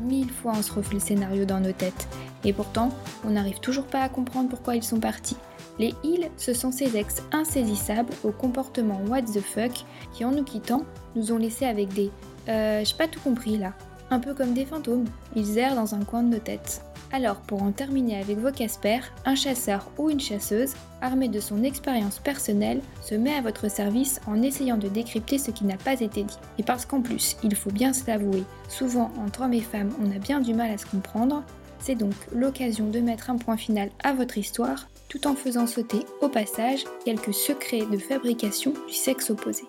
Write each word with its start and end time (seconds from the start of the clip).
Mille 0.00 0.30
fois 0.30 0.52
on 0.56 0.62
se 0.62 0.72
refait 0.72 0.94
le 0.94 1.00
scénario 1.00 1.44
dans 1.44 1.60
nos 1.60 1.72
têtes. 1.72 2.08
Et 2.44 2.52
pourtant, 2.52 2.90
on 3.24 3.30
n'arrive 3.30 3.60
toujours 3.60 3.86
pas 3.86 4.02
à 4.02 4.08
comprendre 4.08 4.48
pourquoi 4.48 4.76
ils 4.76 4.82
sont 4.82 5.00
partis. 5.00 5.36
Les 5.78 5.94
ils, 6.04 6.30
ce 6.36 6.52
sont 6.52 6.72
ces 6.72 6.96
ex 6.96 7.22
insaisissables 7.32 8.12
au 8.24 8.32
comportement 8.32 9.00
what 9.08 9.22
the 9.22 9.40
fuck 9.40 9.84
qui, 10.12 10.24
en 10.24 10.32
nous 10.32 10.44
quittant, 10.44 10.84
nous 11.16 11.32
ont 11.32 11.38
laissés 11.38 11.66
avec 11.66 11.92
des 11.92 12.10
euh, 12.48 12.82
j'ai 12.84 12.96
pas 12.96 13.08
tout 13.08 13.20
compris 13.20 13.58
là. 13.58 13.72
Un 14.10 14.18
peu 14.18 14.34
comme 14.34 14.54
des 14.54 14.64
fantômes, 14.64 15.04
ils 15.36 15.58
errent 15.58 15.76
dans 15.76 15.94
un 15.94 16.02
coin 16.04 16.22
de 16.22 16.28
nos 16.28 16.40
têtes. 16.40 16.82
Alors, 17.12 17.40
pour 17.40 17.62
en 17.62 17.72
terminer 17.72 18.20
avec 18.20 18.38
vos 18.38 18.52
Casper, 18.52 19.00
un 19.24 19.34
chasseur 19.34 19.90
ou 19.98 20.10
une 20.10 20.20
chasseuse, 20.20 20.74
armé 21.00 21.28
de 21.28 21.40
son 21.40 21.64
expérience 21.64 22.20
personnelle, 22.20 22.80
se 23.02 23.16
met 23.16 23.34
à 23.34 23.40
votre 23.40 23.68
service 23.68 24.20
en 24.28 24.40
essayant 24.42 24.76
de 24.76 24.86
décrypter 24.86 25.38
ce 25.38 25.50
qui 25.50 25.64
n'a 25.64 25.76
pas 25.76 26.00
été 26.00 26.22
dit. 26.22 26.38
Et 26.58 26.62
parce 26.62 26.86
qu'en 26.86 27.02
plus, 27.02 27.36
il 27.42 27.56
faut 27.56 27.72
bien 27.72 27.92
se 27.92 28.06
l'avouer, 28.06 28.44
souvent 28.68 29.10
entre 29.18 29.42
hommes 29.42 29.54
et 29.54 29.60
femmes, 29.60 29.90
on 30.00 30.14
a 30.14 30.18
bien 30.18 30.40
du 30.40 30.54
mal 30.54 30.70
à 30.70 30.78
se 30.78 30.86
comprendre, 30.86 31.42
c'est 31.80 31.96
donc 31.96 32.14
l'occasion 32.32 32.88
de 32.88 33.00
mettre 33.00 33.30
un 33.30 33.36
point 33.36 33.56
final 33.56 33.90
à 34.04 34.12
votre 34.12 34.38
histoire, 34.38 34.88
tout 35.08 35.26
en 35.26 35.34
faisant 35.34 35.66
sauter 35.66 36.00
au 36.20 36.28
passage 36.28 36.84
quelques 37.04 37.34
secrets 37.34 37.86
de 37.90 37.98
fabrication 37.98 38.72
du 38.86 38.94
sexe 38.94 39.30
opposé. 39.30 39.64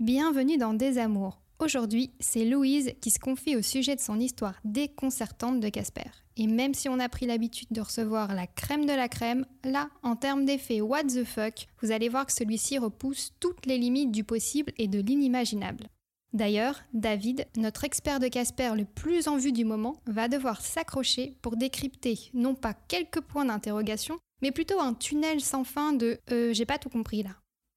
Bienvenue 0.00 0.58
dans 0.58 0.74
Des 0.74 0.98
Amours. 0.98 1.43
Aujourd'hui, 1.60 2.10
c'est 2.18 2.44
Louise 2.44 2.94
qui 3.00 3.10
se 3.10 3.20
confie 3.20 3.56
au 3.56 3.62
sujet 3.62 3.94
de 3.94 4.00
son 4.00 4.18
histoire 4.18 4.58
déconcertante 4.64 5.60
de 5.60 5.68
Casper. 5.68 6.10
Et 6.36 6.48
même 6.48 6.74
si 6.74 6.88
on 6.88 6.98
a 6.98 7.08
pris 7.08 7.26
l'habitude 7.26 7.68
de 7.70 7.80
recevoir 7.80 8.34
la 8.34 8.48
crème 8.48 8.86
de 8.86 8.92
la 8.92 9.08
crème, 9.08 9.46
là, 9.62 9.88
en 10.02 10.16
termes 10.16 10.44
d'effet 10.44 10.80
what 10.80 11.04
the 11.04 11.24
fuck, 11.24 11.66
vous 11.80 11.92
allez 11.92 12.08
voir 12.08 12.26
que 12.26 12.32
celui-ci 12.32 12.78
repousse 12.78 13.32
toutes 13.38 13.66
les 13.66 13.78
limites 13.78 14.10
du 14.10 14.24
possible 14.24 14.72
et 14.78 14.88
de 14.88 15.00
l'inimaginable. 15.00 15.88
D'ailleurs, 16.32 16.80
David, 16.92 17.46
notre 17.56 17.84
expert 17.84 18.18
de 18.18 18.26
Casper 18.26 18.72
le 18.76 18.84
plus 18.84 19.28
en 19.28 19.36
vue 19.36 19.52
du 19.52 19.64
moment, 19.64 20.02
va 20.06 20.26
devoir 20.26 20.60
s'accrocher 20.60 21.36
pour 21.40 21.56
décrypter 21.56 22.18
non 22.34 22.56
pas 22.56 22.74
quelques 22.74 23.20
points 23.20 23.44
d'interrogation, 23.44 24.18
mais 24.42 24.50
plutôt 24.50 24.80
un 24.80 24.94
tunnel 24.94 25.40
sans 25.40 25.62
fin 25.62 25.92
de 25.92 26.18
euh, 26.32 26.52
j'ai 26.52 26.66
pas 26.66 26.78
tout 26.78 26.88
compris 26.88 27.22
là. 27.22 27.30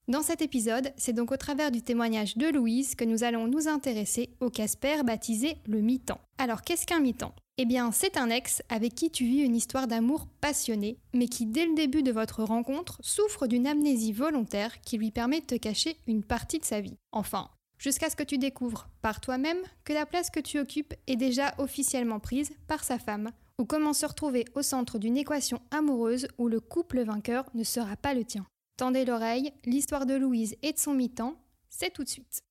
Dans 0.09 0.21
cet 0.21 0.41
épisode, 0.41 0.93
c'est 0.95 1.11
donc 1.11 1.33
au 1.33 1.35
travers 1.37 1.69
du 1.69 1.81
témoignage 1.81 2.37
de 2.37 2.47
Louise 2.47 2.95
que 2.95 3.03
nous 3.03 3.25
allons 3.25 3.47
nous 3.47 3.67
intéresser 3.67 4.29
au 4.39 4.49
Casper 4.49 5.03
baptisé 5.03 5.57
le 5.67 5.81
mi-temps. 5.81 6.21
Alors 6.37 6.61
qu'est-ce 6.61 6.87
qu'un 6.87 7.01
mi-temps? 7.01 7.35
Eh 7.57 7.65
bien, 7.65 7.91
c'est 7.91 8.15
un 8.15 8.29
ex 8.29 8.61
avec 8.69 8.95
qui 8.95 9.11
tu 9.11 9.25
vis 9.25 9.41
une 9.41 9.55
histoire 9.55 9.85
d'amour 9.85 10.27
passionnée, 10.39 10.97
mais 11.13 11.27
qui 11.27 11.45
dès 11.45 11.65
le 11.65 11.75
début 11.75 12.03
de 12.03 12.13
votre 12.13 12.43
rencontre 12.43 12.99
souffre 13.01 13.47
d'une 13.47 13.67
amnésie 13.67 14.13
volontaire 14.13 14.79
qui 14.79 14.97
lui 14.97 15.11
permet 15.11 15.41
de 15.41 15.45
te 15.45 15.55
cacher 15.55 15.97
une 16.07 16.23
partie 16.23 16.59
de 16.59 16.65
sa 16.65 16.79
vie. 16.79 16.95
Enfin, 17.11 17.49
jusqu'à 17.77 18.09
ce 18.09 18.15
que 18.15 18.23
tu 18.23 18.37
découvres 18.37 18.87
par 19.01 19.19
toi-même 19.19 19.59
que 19.83 19.91
la 19.91 20.05
place 20.05 20.29
que 20.29 20.39
tu 20.39 20.57
occupes 20.57 20.93
est 21.07 21.17
déjà 21.17 21.53
officiellement 21.57 22.21
prise 22.21 22.51
par 22.69 22.85
sa 22.85 22.97
femme, 22.97 23.31
ou 23.59 23.65
comment 23.65 23.91
se 23.91 24.05
retrouver 24.05 24.45
au 24.55 24.61
centre 24.61 24.99
d'une 24.99 25.17
équation 25.17 25.59
amoureuse 25.69 26.29
où 26.37 26.47
le 26.47 26.61
couple 26.61 27.03
vainqueur 27.03 27.43
ne 27.55 27.65
sera 27.65 27.97
pas 27.97 28.13
le 28.13 28.23
tien. 28.23 28.45
Tendez 28.77 29.05
l'oreille, 29.05 29.51
l'histoire 29.65 30.05
de 30.05 30.13
Louise 30.13 30.55
et 30.61 30.71
de 30.71 30.77
son 30.77 30.93
mi-temps, 30.93 31.33
c'est 31.67 31.91
tout 31.91 32.03
de 32.03 32.09
suite. 32.09 32.43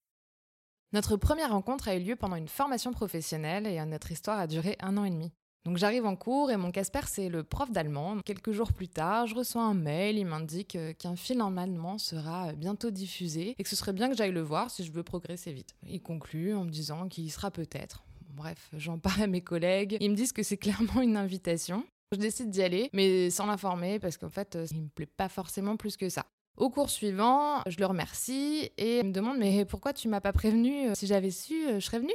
Notre 0.91 1.15
première 1.15 1.51
rencontre 1.51 1.87
a 1.87 1.95
eu 1.95 2.01
lieu 2.01 2.17
pendant 2.17 2.35
une 2.35 2.49
formation 2.49 2.91
professionnelle 2.91 3.65
et 3.65 3.83
notre 3.85 4.11
histoire 4.11 4.37
a 4.37 4.45
duré 4.45 4.75
un 4.81 4.97
an 4.97 5.05
et 5.05 5.09
demi. 5.09 5.31
Donc 5.63 5.77
j'arrive 5.77 6.05
en 6.05 6.17
cours 6.17 6.51
et 6.51 6.57
mon 6.57 6.71
Casper 6.71 6.99
c'est 7.05 7.29
le 7.29 7.45
prof 7.45 7.71
d'allemand. 7.71 8.17
Quelques 8.25 8.51
jours 8.51 8.73
plus 8.73 8.89
tard, 8.89 9.25
je 9.27 9.35
reçois 9.35 9.63
un 9.63 9.73
mail, 9.73 10.17
il 10.17 10.25
m'indique 10.25 10.75
euh, 10.75 10.91
qu'un 10.91 11.15
film 11.15 11.41
en 11.41 11.55
allemand 11.55 11.97
sera 11.97 12.51
bientôt 12.51 12.91
diffusé 12.91 13.55
et 13.57 13.63
que 13.63 13.69
ce 13.69 13.77
serait 13.77 13.93
bien 13.93 14.09
que 14.09 14.17
j'aille 14.17 14.33
le 14.33 14.41
voir 14.41 14.69
si 14.69 14.83
je 14.83 14.91
veux 14.91 15.03
progresser 15.03 15.53
vite. 15.53 15.75
Il 15.87 16.01
conclut 16.01 16.53
en 16.53 16.65
me 16.65 16.69
disant 16.69 17.07
qu'il 17.07 17.23
y 17.23 17.29
sera 17.29 17.51
peut-être. 17.51 18.03
Bref, 18.31 18.69
j'en 18.73 18.99
parle 18.99 19.21
à 19.21 19.27
mes 19.27 19.41
collègues. 19.41 19.97
Ils 20.01 20.11
me 20.11 20.15
disent 20.15 20.33
que 20.33 20.43
c'est 20.43 20.57
clairement 20.57 21.01
une 21.01 21.15
invitation. 21.15 21.85
Je 22.11 22.17
décide 22.17 22.49
d'y 22.49 22.63
aller, 22.63 22.89
mais 22.93 23.29
sans 23.29 23.45
l'informer 23.45 23.99
parce 23.99 24.17
qu'en 24.17 24.29
fait, 24.29 24.55
euh, 24.55 24.65
il 24.71 24.83
me 24.83 24.89
plaît 24.89 25.05
pas 25.05 25.29
forcément 25.29 25.75
plus 25.75 25.97
que 25.97 26.09
ça. 26.09 26.25
Au 26.55 26.69
cours 26.69 26.89
suivant, 26.89 27.61
je 27.67 27.77
le 27.77 27.85
remercie 27.85 28.71
et 28.77 28.99
il 28.99 29.05
me 29.05 29.11
demande 29.11 29.37
mais 29.37 29.65
pourquoi 29.65 29.93
tu 29.93 30.07
m'as 30.07 30.21
pas 30.21 30.33
prévenu 30.33 30.95
Si 30.95 31.05
j'avais 31.05 31.29
su, 31.29 31.55
je 31.75 31.79
serais 31.79 31.99
venue? 31.99 32.13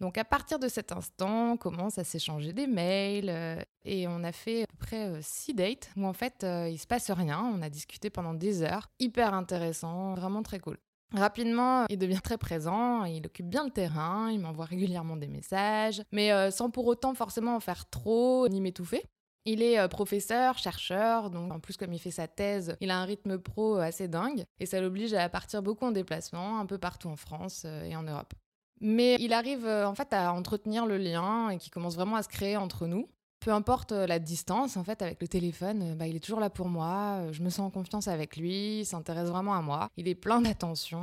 Donc 0.00 0.18
à 0.18 0.24
partir 0.24 0.58
de 0.58 0.68
cet 0.68 0.92
instant, 0.92 1.52
on 1.52 1.56
commence 1.56 1.98
à 1.98 2.04
s'échanger 2.04 2.52
des 2.52 2.66
mails 2.66 3.30
euh, 3.30 3.56
et 3.84 4.08
on 4.08 4.24
a 4.24 4.32
fait 4.32 4.64
à 4.64 4.66
peu 4.66 4.76
près 4.76 5.06
euh, 5.06 5.18
six 5.22 5.54
dates 5.54 5.90
où 5.96 6.04
en 6.04 6.12
fait 6.12 6.42
euh, 6.42 6.68
il 6.68 6.78
se 6.78 6.86
passe 6.86 7.10
rien. 7.10 7.40
On 7.54 7.62
a 7.62 7.70
discuté 7.70 8.10
pendant 8.10 8.34
des 8.34 8.62
heures, 8.62 8.90
hyper 8.98 9.34
intéressant, 9.34 10.14
vraiment 10.14 10.42
très 10.42 10.58
cool. 10.58 10.78
Rapidement, 11.12 11.86
il 11.88 11.98
devient 11.98 12.20
très 12.22 12.38
présent, 12.38 13.04
il 13.04 13.24
occupe 13.24 13.48
bien 13.48 13.64
le 13.64 13.70
terrain, 13.70 14.30
il 14.32 14.40
m'envoie 14.40 14.64
régulièrement 14.64 15.16
des 15.16 15.28
messages, 15.28 16.02
mais 16.10 16.50
sans 16.50 16.70
pour 16.70 16.86
autant 16.88 17.14
forcément 17.14 17.54
en 17.54 17.60
faire 17.60 17.88
trop 17.88 18.48
ni 18.48 18.60
m'étouffer. 18.60 19.04
Il 19.44 19.62
est 19.62 19.88
professeur, 19.88 20.56
chercheur, 20.58 21.30
donc 21.30 21.52
en 21.52 21.60
plus 21.60 21.76
comme 21.76 21.92
il 21.92 21.98
fait 21.98 22.10
sa 22.10 22.26
thèse, 22.26 22.76
il 22.80 22.90
a 22.90 22.98
un 22.98 23.04
rythme 23.04 23.38
pro 23.38 23.76
assez 23.76 24.08
dingue 24.08 24.44
et 24.58 24.66
ça 24.66 24.80
l'oblige 24.80 25.12
à 25.12 25.28
partir 25.28 25.62
beaucoup 25.62 25.84
en 25.84 25.92
déplacement, 25.92 26.58
un 26.60 26.66
peu 26.66 26.78
partout 26.78 27.08
en 27.08 27.16
France 27.16 27.66
et 27.66 27.94
en 27.94 28.04
Europe. 28.04 28.32
Mais 28.80 29.16
il 29.20 29.32
arrive 29.32 29.66
euh, 29.66 29.86
en 29.86 29.94
fait 29.94 30.12
à 30.12 30.32
entretenir 30.32 30.86
le 30.86 30.98
lien 30.98 31.50
et 31.50 31.58
qui 31.58 31.70
commence 31.70 31.94
vraiment 31.94 32.16
à 32.16 32.22
se 32.22 32.28
créer 32.28 32.56
entre 32.56 32.86
nous. 32.86 33.08
Peu 33.40 33.52
importe 33.52 33.92
euh, 33.92 34.06
la 34.06 34.18
distance, 34.18 34.76
en 34.76 34.84
fait, 34.84 35.02
avec 35.02 35.20
le 35.20 35.28
téléphone, 35.28 35.82
euh, 35.82 35.94
bah, 35.94 36.06
il 36.06 36.16
est 36.16 36.20
toujours 36.20 36.40
là 36.40 36.50
pour 36.50 36.68
moi. 36.68 37.32
Je 37.32 37.42
me 37.42 37.50
sens 37.50 37.60
en 37.60 37.70
confiance 37.70 38.08
avec 38.08 38.36
lui, 38.36 38.80
il 38.80 38.84
s'intéresse 38.84 39.28
vraiment 39.28 39.54
à 39.54 39.62
moi. 39.62 39.88
Il 39.96 40.08
est 40.08 40.14
plein 40.14 40.40
d'attention, 40.40 41.00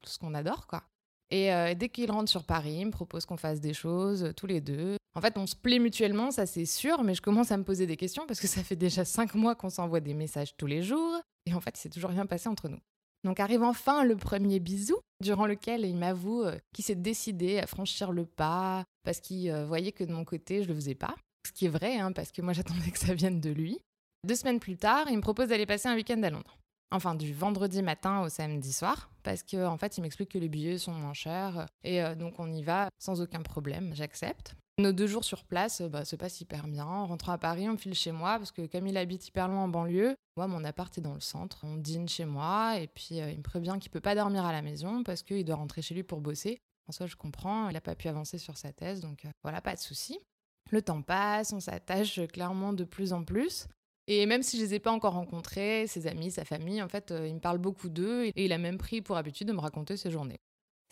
tout 0.00 0.10
ce 0.10 0.18
qu'on 0.18 0.34
adore, 0.34 0.66
quoi. 0.66 0.82
Et 1.30 1.50
dès 1.76 1.88
qu'il 1.88 2.10
rentre 2.10 2.28
sur 2.28 2.44
Paris, 2.44 2.76
il 2.80 2.86
me 2.86 2.90
propose 2.90 3.24
qu'on 3.24 3.38
fasse 3.38 3.58
des 3.58 3.72
choses 3.72 4.34
tous 4.36 4.46
les 4.46 4.60
deux. 4.60 4.96
En 5.14 5.20
fait, 5.20 5.36
on 5.36 5.46
se 5.46 5.54
plaît 5.54 5.78
mutuellement, 5.78 6.30
ça 6.30 6.46
c'est 6.46 6.64
sûr, 6.64 7.02
mais 7.02 7.14
je 7.14 7.20
commence 7.20 7.52
à 7.52 7.56
me 7.56 7.64
poser 7.64 7.86
des 7.86 7.96
questions 7.96 8.24
parce 8.26 8.40
que 8.40 8.46
ça 8.46 8.62
fait 8.62 8.76
déjà 8.76 9.04
cinq 9.04 9.34
mois 9.34 9.54
qu'on 9.54 9.68
s'envoie 9.68 10.00
des 10.00 10.14
messages 10.14 10.56
tous 10.56 10.66
les 10.66 10.82
jours. 10.82 11.20
Et 11.44 11.54
en 11.54 11.60
fait, 11.60 11.76
il 11.76 11.80
s'est 11.80 11.90
toujours 11.90 12.10
rien 12.10 12.26
passé 12.26 12.48
entre 12.48 12.68
nous. 12.68 12.80
Donc 13.24 13.38
arrive 13.38 13.62
enfin 13.62 14.04
le 14.04 14.16
premier 14.16 14.58
bisou, 14.58 14.96
durant 15.20 15.46
lequel 15.46 15.84
il 15.84 15.96
m'avoue 15.96 16.42
euh, 16.42 16.58
qu'il 16.72 16.84
s'est 16.84 16.94
décidé 16.94 17.58
à 17.58 17.66
franchir 17.66 18.10
le 18.10 18.24
pas 18.24 18.84
parce 19.04 19.20
qu'il 19.20 19.50
euh, 19.50 19.64
voyait 19.64 19.92
que 19.92 20.04
de 20.04 20.12
mon 20.12 20.24
côté, 20.24 20.62
je 20.62 20.68
le 20.68 20.74
faisais 20.74 20.94
pas. 20.94 21.14
Ce 21.46 21.52
qui 21.52 21.66
est 21.66 21.70
vrai, 21.70 21.98
hein, 21.98 22.12
parce 22.12 22.32
que 22.32 22.42
moi 22.42 22.52
j'attendais 22.54 22.90
que 22.90 22.98
ça 22.98 23.14
vienne 23.14 23.40
de 23.40 23.50
lui. 23.50 23.78
Deux 24.26 24.34
semaines 24.34 24.60
plus 24.60 24.76
tard, 24.76 25.06
il 25.10 25.16
me 25.16 25.22
propose 25.22 25.48
d'aller 25.48 25.66
passer 25.66 25.88
un 25.88 25.94
week-end 25.94 26.22
à 26.22 26.30
Londres. 26.30 26.56
Enfin, 26.92 27.14
du 27.14 27.32
vendredi 27.32 27.82
matin 27.82 28.20
au 28.20 28.28
samedi 28.28 28.72
soir, 28.72 29.10
parce 29.22 29.42
qu'en 29.42 29.72
en 29.72 29.78
fait, 29.78 29.96
il 29.96 30.02
m'explique 30.02 30.30
que 30.30 30.38
les 30.38 30.48
billets 30.48 30.78
sont 30.78 30.92
moins 30.92 31.14
chers, 31.14 31.66
et 31.84 32.02
euh, 32.02 32.14
donc 32.14 32.38
on 32.38 32.52
y 32.52 32.62
va 32.62 32.88
sans 32.98 33.20
aucun 33.20 33.40
problème, 33.40 33.92
j'accepte. 33.94 34.54
Nos 34.78 34.92
deux 34.92 35.06
jours 35.06 35.24
sur 35.24 35.44
place 35.44 35.82
bah, 35.82 36.04
se 36.04 36.16
passent 36.16 36.40
hyper 36.40 36.66
bien. 36.66 36.86
En 36.86 37.06
rentrant 37.06 37.32
à 37.32 37.38
Paris, 37.38 37.68
on 37.68 37.76
file 37.76 37.94
chez 37.94 38.12
moi 38.12 38.38
parce 38.38 38.52
que 38.52 38.66
comme 38.66 38.86
il 38.86 38.96
habite 38.96 39.28
hyper 39.28 39.48
loin 39.48 39.64
en 39.64 39.68
banlieue, 39.68 40.16
moi 40.36 40.46
mon 40.46 40.64
appart 40.64 40.96
est 40.96 41.02
dans 41.02 41.14
le 41.14 41.20
centre. 41.20 41.60
On 41.62 41.76
dîne 41.76 42.08
chez 42.08 42.24
moi 42.24 42.78
et 42.78 42.86
puis 42.86 43.20
euh, 43.20 43.30
il 43.30 43.38
me 43.38 43.42
prévient 43.42 43.76
qu'il 43.80 43.90
peut 43.90 44.00
pas 44.00 44.14
dormir 44.14 44.46
à 44.46 44.52
la 44.52 44.62
maison 44.62 45.02
parce 45.02 45.22
qu'il 45.22 45.44
doit 45.44 45.56
rentrer 45.56 45.82
chez 45.82 45.94
lui 45.94 46.02
pour 46.02 46.20
bosser. 46.20 46.58
En 46.88 46.92
soi, 46.92 47.06
je 47.06 47.16
comprends, 47.16 47.68
il 47.68 47.74
n'a 47.74 47.80
pas 47.80 47.94
pu 47.94 48.08
avancer 48.08 48.38
sur 48.38 48.56
sa 48.56 48.72
thèse, 48.72 49.00
donc 49.00 49.24
euh, 49.24 49.28
voilà, 49.42 49.60
pas 49.60 49.74
de 49.74 49.80
souci. 49.80 50.18
Le 50.70 50.80
temps 50.80 51.02
passe, 51.02 51.52
on 51.52 51.60
s'attache 51.60 52.20
clairement 52.28 52.72
de 52.72 52.84
plus 52.84 53.12
en 53.12 53.24
plus. 53.24 53.66
Et 54.08 54.26
même 54.26 54.42
si 54.42 54.58
je 54.58 54.62
les 54.62 54.74
ai 54.74 54.80
pas 54.80 54.90
encore 54.90 55.12
rencontrés, 55.12 55.86
ses 55.86 56.06
amis, 56.06 56.30
sa 56.30 56.44
famille, 56.44 56.82
en 56.82 56.88
fait, 56.88 57.12
euh, 57.12 57.28
il 57.28 57.34
me 57.34 57.40
parle 57.40 57.58
beaucoup 57.58 57.88
d'eux 57.88 58.24
et 58.24 58.44
il 58.44 58.52
a 58.52 58.58
même 58.58 58.78
pris 58.78 59.00
pour 59.00 59.16
habitude 59.16 59.48
de 59.48 59.52
me 59.52 59.60
raconter 59.60 59.96
ses 59.96 60.10
journées. 60.10 60.40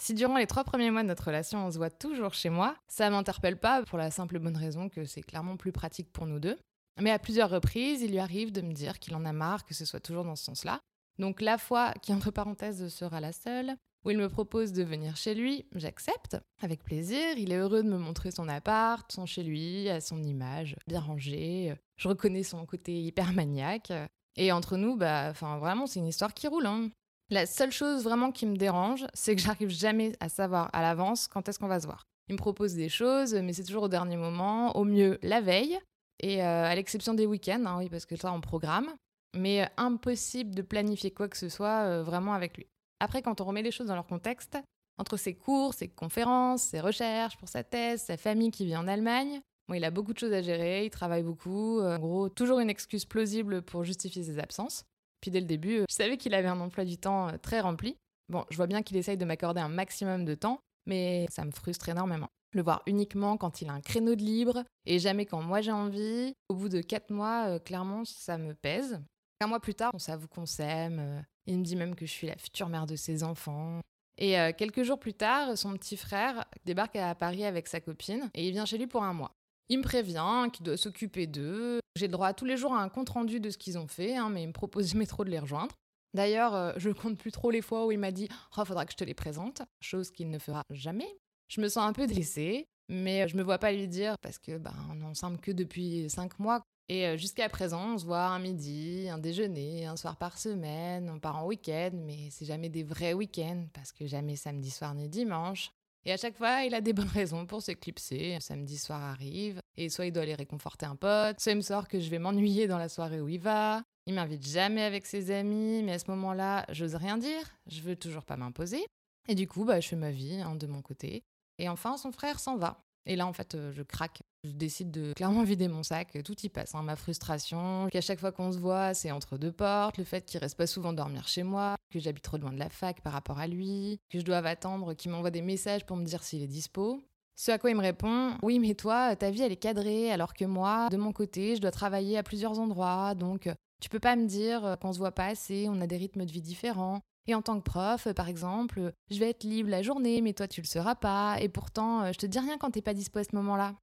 Si 0.01 0.15
durant 0.15 0.39
les 0.39 0.47
trois 0.47 0.65
premiers 0.65 0.91
mois 0.91 1.03
de 1.03 1.09
notre 1.09 1.27
relation, 1.27 1.67
on 1.67 1.71
se 1.71 1.77
voit 1.77 1.91
toujours 1.91 2.33
chez 2.33 2.49
moi, 2.49 2.75
ça 2.89 3.11
m'interpelle 3.11 3.59
pas 3.59 3.83
pour 3.83 3.99
la 3.99 4.11
simple 4.11 4.39
bonne 4.39 4.57
raison 4.57 4.89
que 4.89 5.05
c'est 5.05 5.21
clairement 5.21 5.59
plus 5.59 5.73
pratique 5.73 6.11
pour 6.11 6.27
nous 6.27 6.41
deux. 6.41 6.57
Mais 6.99 7.11
à 7.11 7.19
plusieurs 7.19 7.51
reprises, 7.51 8.01
il 8.01 8.13
lui 8.13 8.19
arrive 8.19 8.51
de 8.51 8.63
me 8.63 8.73
dire 8.73 8.99
qu'il 8.99 9.15
en 9.15 9.27
a 9.27 9.33
marre 9.35 9.67
que 9.67 9.75
ce 9.75 9.85
soit 9.85 10.01
toujours 10.01 10.25
dans 10.25 10.37
ce 10.37 10.45
sens-là. 10.45 10.81
Donc 11.19 11.43
la 11.43 11.59
fois 11.59 11.93
qui, 12.01 12.15
entre 12.15 12.31
parenthèses, 12.31 12.89
sera 12.89 13.21
la 13.21 13.33
seule, 13.33 13.77
où 14.07 14.11
il 14.11 14.17
me 14.17 14.31
propose 14.31 14.73
de 14.73 14.83
venir 14.83 15.19
chez 15.19 15.35
lui, 15.35 15.67
j'accepte, 15.75 16.39
avec 16.63 16.83
plaisir. 16.83 17.37
Il 17.37 17.53
est 17.53 17.59
heureux 17.59 17.83
de 17.83 17.89
me 17.91 17.99
montrer 17.99 18.31
son 18.31 18.49
appart, 18.49 19.13
son 19.13 19.27
chez 19.27 19.43
lui, 19.43 19.91
à 19.91 20.01
son 20.01 20.23
image, 20.23 20.77
bien 20.87 21.01
rangé. 21.01 21.75
Je 21.99 22.09
reconnais 22.09 22.43
son 22.43 22.65
côté 22.65 22.99
hyper 23.03 23.35
maniaque. 23.35 23.93
Et 24.37 24.51
entre 24.51 24.79
nous, 24.79 24.97
bah, 24.97 25.27
enfin, 25.29 25.59
vraiment, 25.59 25.87
c'est 25.87 25.99
une 25.99 26.07
histoire 26.07 26.33
qui 26.33 26.49
roule. 26.49 26.65
Hein. 26.65 26.89
La 27.31 27.47
seule 27.47 27.71
chose 27.71 28.03
vraiment 28.03 28.33
qui 28.33 28.45
me 28.45 28.57
dérange, 28.57 29.07
c'est 29.15 29.37
que 29.37 29.41
j'arrive 29.41 29.71
jamais 29.71 30.17
à 30.19 30.29
savoir 30.29 30.69
à 30.73 30.83
l'avance 30.83 31.29
quand 31.29 31.49
est-ce 31.49 31.61
qu'on 31.61 31.69
va 31.69 31.79
se 31.79 31.87
voir. 31.87 32.03
Il 32.29 32.33
me 32.33 32.39
propose 32.39 32.75
des 32.75 32.89
choses, 32.89 33.35
mais 33.35 33.53
c'est 33.53 33.63
toujours 33.63 33.85
au 33.85 33.89
dernier 33.89 34.17
moment, 34.17 34.77
au 34.77 34.85
mieux 34.85 35.19
la 35.23 35.41
veille, 35.41 35.79
et 36.19 36.43
euh, 36.43 36.65
à 36.65 36.75
l'exception 36.75 37.15
des 37.15 37.27
week-ends, 37.27 37.65
hein, 37.67 37.79
oui, 37.79 37.89
parce 37.89 38.05
que 38.05 38.17
ça, 38.17 38.33
on 38.33 38.41
programme. 38.41 38.89
Mais 39.37 39.63
euh, 39.63 39.67
impossible 39.77 40.57
de 40.57 40.63
planifier 40.63 41.13
quoi 41.13 41.29
que 41.29 41.37
ce 41.37 41.49
soit 41.49 41.85
euh, 41.85 42.03
vraiment 42.03 42.35
avec 42.35 42.57
lui. 42.57 42.67
Après, 42.99 43.23
quand 43.23 43.41
on 43.41 43.45
remet 43.45 43.63
les 43.63 43.71
choses 43.71 43.87
dans 43.87 43.95
leur 43.95 44.07
contexte, 44.07 44.59
entre 44.99 45.17
ses 45.17 45.35
cours, 45.35 45.73
ses 45.73 45.89
conférences, 45.89 46.63
ses 46.63 46.81
recherches 46.81 47.37
pour 47.39 47.49
sa 47.49 47.63
thèse, 47.63 48.03
sa 48.03 48.17
famille 48.17 48.51
qui 48.51 48.67
vit 48.67 48.77
en 48.77 48.89
Allemagne, 48.89 49.41
bon, 49.69 49.75
il 49.75 49.85
a 49.85 49.93
beaucoup 49.93 50.13
de 50.13 50.19
choses 50.19 50.33
à 50.33 50.43
gérer, 50.43 50.85
il 50.85 50.91
travaille 50.91 51.23
beaucoup. 51.23 51.81
en 51.81 51.99
gros, 51.99 52.29
toujours 52.29 52.59
une 52.59 52.69
excuse 52.69 53.05
plausible 53.05 53.63
pour 53.63 53.85
justifier 53.85 54.25
ses 54.25 54.41
absences. 54.41 54.85
Puis 55.21 55.31
dès 55.31 55.41
le 55.41 55.47
début, 55.47 55.85
je 55.89 55.95
savais 55.95 56.17
qu'il 56.17 56.35
avait 56.35 56.49
un 56.49 56.61
emploi 56.61 56.85
du 56.85 56.99
temps 56.99 57.31
très 57.43 57.61
rempli. 57.61 57.97
Bon, 58.29 58.45
je 58.51 58.57
vois 58.57 58.67
bien 58.67 58.83
qu'il 58.83 58.97
essaye 58.97 59.17
de 59.17 59.25
m'accorder 59.25 59.61
un 59.61 59.69
maximum 59.69 60.25
de 60.25 60.35
temps, 60.35 60.61
mais 60.87 61.27
ça 61.31 61.45
me 61.45 61.51
frustre 61.51 61.89
énormément. 61.89 62.29
Le 62.53 62.63
voir 62.63 62.83
uniquement 62.87 63.37
quand 63.37 63.63
il 63.63 63.69
a 63.69 63.73
un 63.73 63.81
créneau 63.81 64.15
de 64.15 64.23
libre 64.23 64.65
et 64.87 64.99
jamais 64.99 65.27
quand 65.27 65.41
moi 65.41 65.61
j'ai 65.61 65.73
envie. 65.73 66.35
Au 66.49 66.55
bout 66.55 66.69
de 66.69 66.81
quatre 66.81 67.11
mois, 67.11 67.47
euh, 67.49 67.59
clairement, 67.59 68.05
ça 68.05 68.39
me 68.39 68.55
pèse. 68.55 69.01
Un 69.41 69.47
mois 69.47 69.61
plus 69.61 69.75
tard, 69.75 69.93
on 69.95 69.99
s'avoue 69.99 70.29
qu'on 70.29 70.47
s'aime. 70.47 70.99
Euh, 71.01 71.21
il 71.47 71.59
me 71.59 71.65
dit 71.65 71.77
même 71.77 71.95
que 71.95 72.07
je 72.07 72.11
suis 72.11 72.27
la 72.27 72.37
future 72.37 72.69
mère 72.69 72.87
de 72.87 72.97
ses 72.97 73.23
enfants. 73.23 73.81
Et 74.19 74.39
euh, 74.39 74.53
quelques 74.57 74.83
jours 74.83 74.99
plus 74.99 75.15
tard, 75.15 75.57
son 75.57 75.73
petit 75.75 75.97
frère 75.97 76.45
débarque 76.65 76.97
à 76.97 77.15
Paris 77.15 77.45
avec 77.45 77.69
sa 77.69 77.81
copine 77.81 78.31
et 78.35 78.47
il 78.47 78.53
vient 78.53 78.67
chez 78.67 78.79
lui 78.79 78.87
pour 78.87 79.03
un 79.03 79.15
mois. 79.15 79.33
Il 79.71 79.79
me 79.79 79.85
prévient 79.85 80.49
qu'il 80.53 80.65
doit 80.67 80.77
s'occuper 80.77 81.29
d'eux. 81.29 81.79
J'ai 81.97 82.09
le 82.09 82.13
droit 82.13 82.35
tous 82.35 82.45
les 82.45 82.57
jours 82.57 82.75
à 82.75 82.83
un 82.83 82.89
compte 82.89 83.09
rendu 83.09 83.39
de 83.39 83.51
ce 83.51 83.57
qu'ils 83.57 83.79
ont 83.79 83.87
fait, 83.87 84.17
hein, 84.17 84.29
mais 84.29 84.43
il 84.43 84.49
me 84.49 84.53
propose 84.53 84.89
jamais 84.91 85.07
trop 85.07 85.25
de 85.25 85.31
les 85.31 85.39
rejoindre. 85.39 85.77
D'ailleurs, 86.13 86.57
euh, 86.57 86.73
je 86.77 86.91
compte 86.91 87.17
plus 87.17 87.31
trop 87.31 87.53
les 87.53 87.63
fois 87.63 87.87
où 87.87 87.93
il 87.93 87.99
m'a 87.99 88.11
dit 88.11 88.29
Oh, 88.57 88.65
faudra 88.65 88.85
que 88.85 88.91
je 88.91 88.97
te 88.97 89.05
les 89.05 89.15
présente, 89.15 89.63
chose 89.81 90.11
qu'il 90.11 90.29
ne 90.29 90.41
fera 90.41 90.65
jamais. 90.71 91.17
Je 91.49 91.61
me 91.61 91.69
sens 91.69 91.89
un 91.89 91.93
peu 91.93 92.09
délaissée, 92.09 92.67
mais 92.89 93.29
je 93.29 93.37
me 93.37 93.45
vois 93.45 93.59
pas 93.59 93.71
lui 93.71 93.87
dire 93.87 94.17
parce 94.23 94.41
que 94.41 94.59
ben, 94.59 94.75
on 94.91 95.13
est 95.13 95.41
que 95.41 95.53
depuis 95.53 96.11
cinq 96.11 96.41
mois. 96.41 96.63
Et 96.89 97.07
euh, 97.07 97.17
jusqu'à 97.17 97.49
présent, 97.49 97.95
on 97.95 97.99
se 97.99 98.05
voit 98.05 98.27
un 98.27 98.41
midi, 98.41 99.09
un 99.09 99.19
déjeuner, 99.19 99.87
un 99.87 99.95
soir 99.95 100.17
par 100.17 100.37
semaine, 100.37 101.09
on 101.09 101.21
part 101.21 101.37
en 101.37 101.47
week-end, 101.47 101.93
mais 101.95 102.29
c'est 102.33 102.45
jamais 102.45 102.69
des 102.69 102.83
vrais 102.83 103.13
week-ends 103.13 103.69
parce 103.73 103.93
que 103.93 104.09
jamais 104.09 104.35
samedi 104.35 104.71
soir 104.71 104.97
ni 104.97 105.09
dimanche. 105.09 105.71
Et 106.07 106.13
à 106.13 106.17
chaque 106.17 106.37
fois, 106.37 106.65
il 106.65 106.75
a 106.75 106.81
des 106.81 106.93
bonnes 106.93 107.09
raisons 107.09 107.47
pour 107.47 107.63
s'éclipser. 107.63 108.39
Samedi 108.41 108.79
soir 108.79 109.03
arrive, 109.03 109.61
et 109.77 109.89
soit 109.89 110.07
il 110.07 110.13
doit 110.13 110.23
aller 110.23 110.35
réconforter 110.35 110.87
un 110.87 110.97
pote, 110.97 111.41
soit 111.41 111.53
il 111.53 111.57
me 111.57 111.61
sort 111.61 111.89
que 111.89 112.01
je 112.01 112.11
vais 112.11 112.19
m'ennuyer 112.19 112.67
dans 112.67 112.79
la 112.79 112.89
soirée 112.89 113.21
où 113.21 113.29
il 113.29 113.41
va, 113.41 113.83
il 114.07 114.15
m'invite 114.15 114.47
jamais 114.47 114.83
avec 114.83 115.07
ses 115.07 115.31
amis, 115.31 115.83
mais 115.83 115.93
à 115.93 115.99
ce 115.99 116.11
moment-là, 116.11 116.65
j'ose 116.71 116.95
rien 116.95 117.19
dire, 117.19 117.43
je 117.67 117.81
veux 117.81 117.97
toujours 117.97 118.25
pas 118.25 118.37
m'imposer. 118.37 118.85
Et 119.29 119.35
du 119.35 119.47
coup, 119.47 119.65
bah, 119.65 119.81
je 119.81 119.89
fais 119.89 119.97
ma 119.97 120.11
vie 120.11 120.41
hein, 120.41 120.57
de 120.57 120.67
mon 120.67 120.83
côté. 120.83 121.23
Et 121.59 121.69
enfin, 121.69 121.97
son 121.97 122.11
frère 122.11 122.41
s'en 122.41 122.57
va. 122.57 122.83
Et 123.07 123.17
là, 123.17 123.27
en 123.27 123.33
fait, 123.33 123.55
euh, 123.55 123.73
je 123.73 123.83
craque. 123.83 124.23
Je 124.43 124.53
décide 124.53 124.91
de 124.91 125.13
clairement 125.13 125.43
vider 125.43 125.69
mon 125.69 125.83
sac. 125.83 126.19
Tout 126.25 126.39
y 126.43 126.49
passe. 126.49 126.75
Hein. 126.75 126.83
ma 126.83 126.97
frustration, 126.97 127.89
qu'à 127.91 128.01
chaque 128.01 128.21
fois 128.21 128.33
qu'on 128.33 128.53
se 128.53 128.59
voit, 128.59 128.95
c'est 128.95 129.11
entre 129.11 129.37
deux 129.37 129.53
portes. 129.53 129.99
Le 129.99 130.05
fait 130.05 130.25
qu'il 130.25 130.41
reste 130.41 130.57
pas 130.57 130.67
souvent 130.67 130.93
dormir 130.93 131.29
chez 131.29 131.43
moi. 131.43 131.77
Que 131.91 131.99
j'habite 131.99 132.25
trop 132.25 132.39
loin 132.39 132.53
de 132.53 132.59
la 132.59 132.71
fac 132.71 133.03
par 133.03 133.13
rapport 133.13 133.39
à 133.39 133.47
lui. 133.47 134.01
Que 134.09 134.19
je 134.19 134.25
dois 134.25 134.39
attendre 134.39 134.95
qu'il 134.95 135.11
m'envoie 135.11 135.31
des 135.31 135.43
messages 135.43 135.85
pour 135.85 135.97
me 135.97 136.05
dire 136.05 136.23
s'il 136.23 136.43
est 136.43 136.47
dispo. 136.47 137.03
Ce 137.37 137.51
à 137.51 137.59
quoi 137.59 137.71
il 137.71 137.77
me 137.77 137.83
répond 137.83 138.33
Oui, 138.43 138.59
mais 138.59 138.75
toi, 138.75 139.15
ta 139.17 139.31
vie, 139.31 139.43
elle 139.43 139.53
est 139.53 139.57
cadrée, 139.57 140.11
alors 140.11 140.35
que 140.35 140.45
moi, 140.45 140.89
de 140.91 140.97
mon 140.97 141.13
côté, 141.13 141.57
je 141.57 141.61
dois 141.61 141.71
travailler 141.71 142.19
à 142.19 142.23
plusieurs 142.23 142.59
endroits. 142.59 143.15
Donc, 143.15 143.49
tu 143.81 143.89
peux 143.89 143.99
pas 143.99 144.17
me 144.17 144.27
dire 144.27 144.77
qu'on 144.81 144.93
se 144.93 144.99
voit 144.99 145.13
pas 145.13 145.27
assez, 145.27 145.67
on 145.69 145.81
a 145.81 145.87
des 145.87 145.97
rythmes 145.97 146.25
de 146.25 146.33
vie 146.33 146.43
différents. 146.43 147.01
Et 147.27 147.35
en 147.35 147.43
tant 147.43 147.59
que 147.59 147.65
prof, 147.65 148.09
par 148.15 148.29
exemple, 148.29 148.93
je 149.11 149.19
vais 149.19 149.31
être 149.31 149.45
libre 149.45 149.71
la 149.71 149.83
journée, 149.83 150.21
mais 150.21 150.33
toi 150.33 150.49
tu 150.49 150.61
le 150.61 150.67
seras 150.67 150.95
pas, 150.95 151.37
et 151.41 151.49
pourtant 151.49 152.11
je 152.13 152.19
te 152.19 152.27
dis 152.27 152.39
rien 152.39 152.59
quand 152.59 152.73
t'es 152.73 152.83
pas 152.83 152.95
dispo 152.95 153.19
à 153.19 153.25
ce 153.25 153.37
moment-là. 153.37 153.75